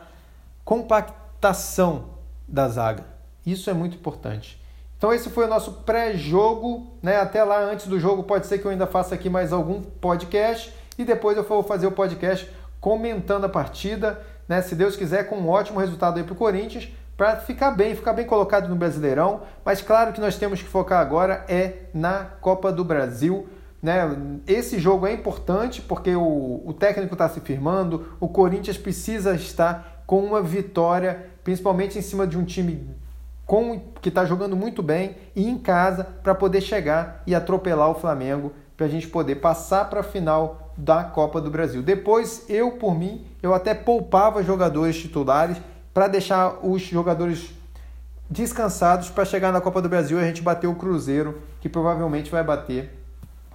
compactação 0.63 2.05
da 2.47 2.69
zaga. 2.69 3.03
Isso 3.45 3.69
é 3.69 3.73
muito 3.73 3.97
importante. 3.97 4.61
Então 4.97 5.13
esse 5.13 5.29
foi 5.29 5.45
o 5.45 5.47
nosso 5.47 5.71
pré-jogo, 5.85 6.97
né? 7.03 7.17
Até 7.17 7.43
lá 7.43 7.59
antes 7.59 7.85
do 7.85 7.99
jogo 7.99 8.23
pode 8.23 8.47
ser 8.47 8.57
que 8.57 8.65
eu 8.65 8.71
ainda 8.71 8.87
faça 8.87 9.13
aqui 9.13 9.29
mais 9.29 9.53
algum 9.53 9.81
podcast 9.81 10.73
e 10.97 11.05
depois 11.05 11.37
eu 11.37 11.43
vou 11.43 11.61
fazer 11.61 11.85
o 11.85 11.91
podcast 11.91 12.49
comentando 12.81 13.45
a 13.45 13.49
partida, 13.49 14.19
né? 14.47 14.59
Se 14.61 14.73
Deus 14.73 14.95
quiser, 14.95 15.29
com 15.29 15.37
um 15.37 15.49
ótimo 15.49 15.79
resultado 15.79 16.17
aí 16.17 16.23
para 16.23 16.33
o 16.33 16.35
Corinthians, 16.35 16.89
para 17.15 17.35
ficar 17.35 17.71
bem, 17.71 17.95
ficar 17.95 18.13
bem 18.13 18.25
colocado 18.25 18.67
no 18.67 18.75
Brasileirão. 18.75 19.41
Mas 19.63 19.83
claro 19.83 20.13
que 20.13 20.21
nós 20.21 20.35
temos 20.35 20.63
que 20.63 20.67
focar 20.67 20.99
agora 20.99 21.45
é 21.47 21.73
na 21.93 22.25
Copa 22.41 22.71
do 22.71 22.83
Brasil. 22.83 23.47
Né? 23.81 24.01
Esse 24.47 24.79
jogo 24.79 25.05
é 25.05 25.13
importante 25.13 25.79
porque 25.79 26.15
o, 26.15 26.63
o 26.65 26.73
técnico 26.73 27.13
está 27.13 27.29
se 27.29 27.39
firmando, 27.39 28.15
o 28.19 28.27
Corinthians 28.27 28.79
precisa 28.79 29.35
estar 29.35 30.03
com 30.07 30.23
uma 30.23 30.41
vitória, 30.41 31.27
principalmente 31.43 31.99
em 31.99 32.01
cima 32.01 32.25
de 32.25 32.35
um 32.35 32.43
time 32.43 32.95
com, 33.47 33.79
que 34.01 34.09
está 34.09 34.25
jogando 34.25 34.57
muito 34.57 34.83
bem 34.83 35.15
e 35.33 35.49
em 35.49 35.57
casa 35.57 36.03
para 36.03 36.35
poder 36.35 36.59
chegar 36.59 37.23
e 37.25 37.33
atropelar 37.33 37.89
o 37.89 37.95
Flamengo 37.95 38.51
para 38.75 38.85
a 38.85 38.89
gente 38.89 39.07
poder 39.07 39.35
passar 39.35 39.89
para 39.89 40.01
a 40.01 40.03
final 40.03 40.73
da 40.77 41.03
Copa 41.03 41.41
do 41.41 41.49
Brasil. 41.49 41.81
Depois, 41.81 42.45
eu 42.49 42.73
por 42.73 42.93
mim, 42.93 43.25
eu 43.41 43.53
até 43.53 43.73
poupava 43.73 44.43
jogadores 44.43 44.97
titulares 44.97 45.57
para 45.93 46.07
deixar 46.07 46.59
os 46.61 46.81
jogadores 46.81 47.49
descansados 48.29 49.09
para 49.09 49.23
chegar 49.23 49.51
na 49.51 49.61
Copa 49.61 49.81
do 49.81 49.89
Brasil 49.89 50.19
e 50.19 50.23
a 50.23 50.27
gente 50.27 50.41
bater 50.41 50.67
o 50.67 50.75
Cruzeiro, 50.75 51.41
que 51.61 51.69
provavelmente 51.69 52.29
vai 52.29 52.43
bater 52.43 52.93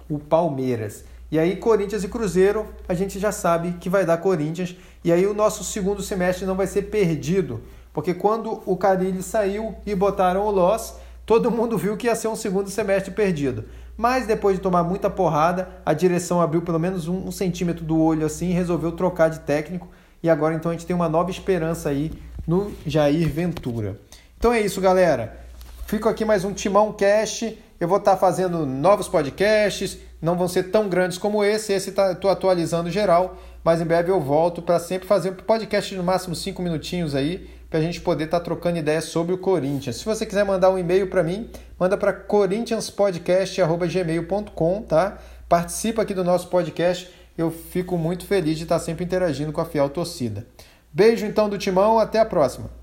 o 0.09 0.17
Palmeiras. 0.17 1.05
E 1.31 1.39
aí, 1.39 1.55
Corinthians 1.55 2.03
e 2.03 2.07
Cruzeiro, 2.07 2.67
a 2.89 2.93
gente 2.93 3.19
já 3.19 3.31
sabe 3.31 3.73
que 3.79 3.89
vai 3.89 4.05
dar 4.05 4.17
Corinthians. 4.17 4.75
E 5.03 5.11
aí, 5.11 5.25
o 5.25 5.33
nosso 5.33 5.63
segundo 5.63 6.01
semestre 6.01 6.45
não 6.45 6.55
vai 6.55 6.67
ser 6.67 6.83
perdido, 6.83 7.61
porque 7.93 8.13
quando 8.13 8.61
o 8.65 8.75
Carilli 8.75 9.21
saiu 9.21 9.75
e 9.85 9.93
botaram 9.93 10.45
o 10.45 10.51
Loss, 10.51 10.95
todo 11.25 11.51
mundo 11.51 11.77
viu 11.77 11.95
que 11.95 12.07
ia 12.07 12.15
ser 12.15 12.27
um 12.27 12.35
segundo 12.35 12.69
semestre 12.69 13.13
perdido. 13.13 13.65
Mas 13.95 14.25
depois 14.25 14.55
de 14.55 14.61
tomar 14.61 14.83
muita 14.83 15.09
porrada, 15.09 15.69
a 15.85 15.93
direção 15.93 16.41
abriu 16.41 16.63
pelo 16.63 16.79
menos 16.79 17.07
um, 17.07 17.31
centímetro 17.31 17.85
do 17.85 17.99
olho 17.99 18.25
assim 18.25 18.49
e 18.49 18.53
resolveu 18.53 18.91
trocar 18.91 19.29
de 19.29 19.41
técnico. 19.41 19.87
E 20.23 20.29
agora 20.29 20.55
então 20.55 20.71
a 20.71 20.73
gente 20.73 20.87
tem 20.87 20.95
uma 20.95 21.07
nova 21.07 21.29
esperança 21.29 21.89
aí 21.89 22.11
no 22.47 22.71
Jair 22.85 23.29
Ventura. 23.29 23.99
Então 24.37 24.51
é 24.51 24.59
isso, 24.59 24.81
galera. 24.81 25.37
Fico 25.85 26.09
aqui 26.09 26.25
mais 26.25 26.43
um 26.43 26.51
Timão 26.51 26.91
Cast. 26.91 27.59
Eu 27.79 27.87
vou 27.87 27.97
estar 27.97 28.17
fazendo 28.17 28.65
novos 28.65 29.07
podcasts, 29.07 29.97
não 30.21 30.35
vão 30.35 30.47
ser 30.47 30.71
tão 30.71 30.87
grandes 30.89 31.17
como 31.17 31.43
esse. 31.43 31.73
Esse 31.73 31.91
tá, 31.91 32.11
atualizando 32.11 32.89
geral, 32.89 33.37
mas 33.63 33.79
em 33.79 33.85
breve 33.85 34.09
eu 34.09 34.19
volto 34.19 34.61
para 34.61 34.79
sempre 34.79 35.07
fazer 35.07 35.33
podcast 35.33 35.93
no 35.93 36.03
máximo 36.03 36.33
5 36.33 36.61
minutinhos 36.61 37.13
aí 37.13 37.47
para 37.73 37.79
a 37.79 37.83
gente 37.83 38.01
poder 38.01 38.25
estar 38.25 38.37
tá 38.37 38.45
trocando 38.45 38.77
ideias 38.77 39.05
sobre 39.05 39.33
o 39.33 39.37
Corinthians. 39.39 39.95
Se 39.95 40.05
você 40.05 40.27
quiser 40.27 40.45
mandar 40.45 40.69
um 40.69 40.77
e-mail 40.77 41.09
para 41.09 41.23
mim, 41.23 41.49
manda 41.79 41.97
para 41.97 42.13
corinthianspodcast.gmail.com, 42.13 44.81
tá? 44.83 45.17
Participa 45.49 46.03
aqui 46.03 46.13
do 46.13 46.23
nosso 46.23 46.49
podcast. 46.49 47.11
Eu 47.35 47.49
fico 47.49 47.97
muito 47.97 48.27
feliz 48.27 48.57
de 48.57 48.63
estar 48.65 48.77
tá 48.77 48.85
sempre 48.85 49.03
interagindo 49.03 49.51
com 49.51 49.59
a 49.59 49.65
fiel 49.65 49.89
torcida. 49.89 50.45
Beijo 50.91 51.25
então 51.25 51.49
do 51.49 51.57
Timão, 51.57 51.97
até 51.97 52.19
a 52.19 52.25
próxima. 52.25 52.82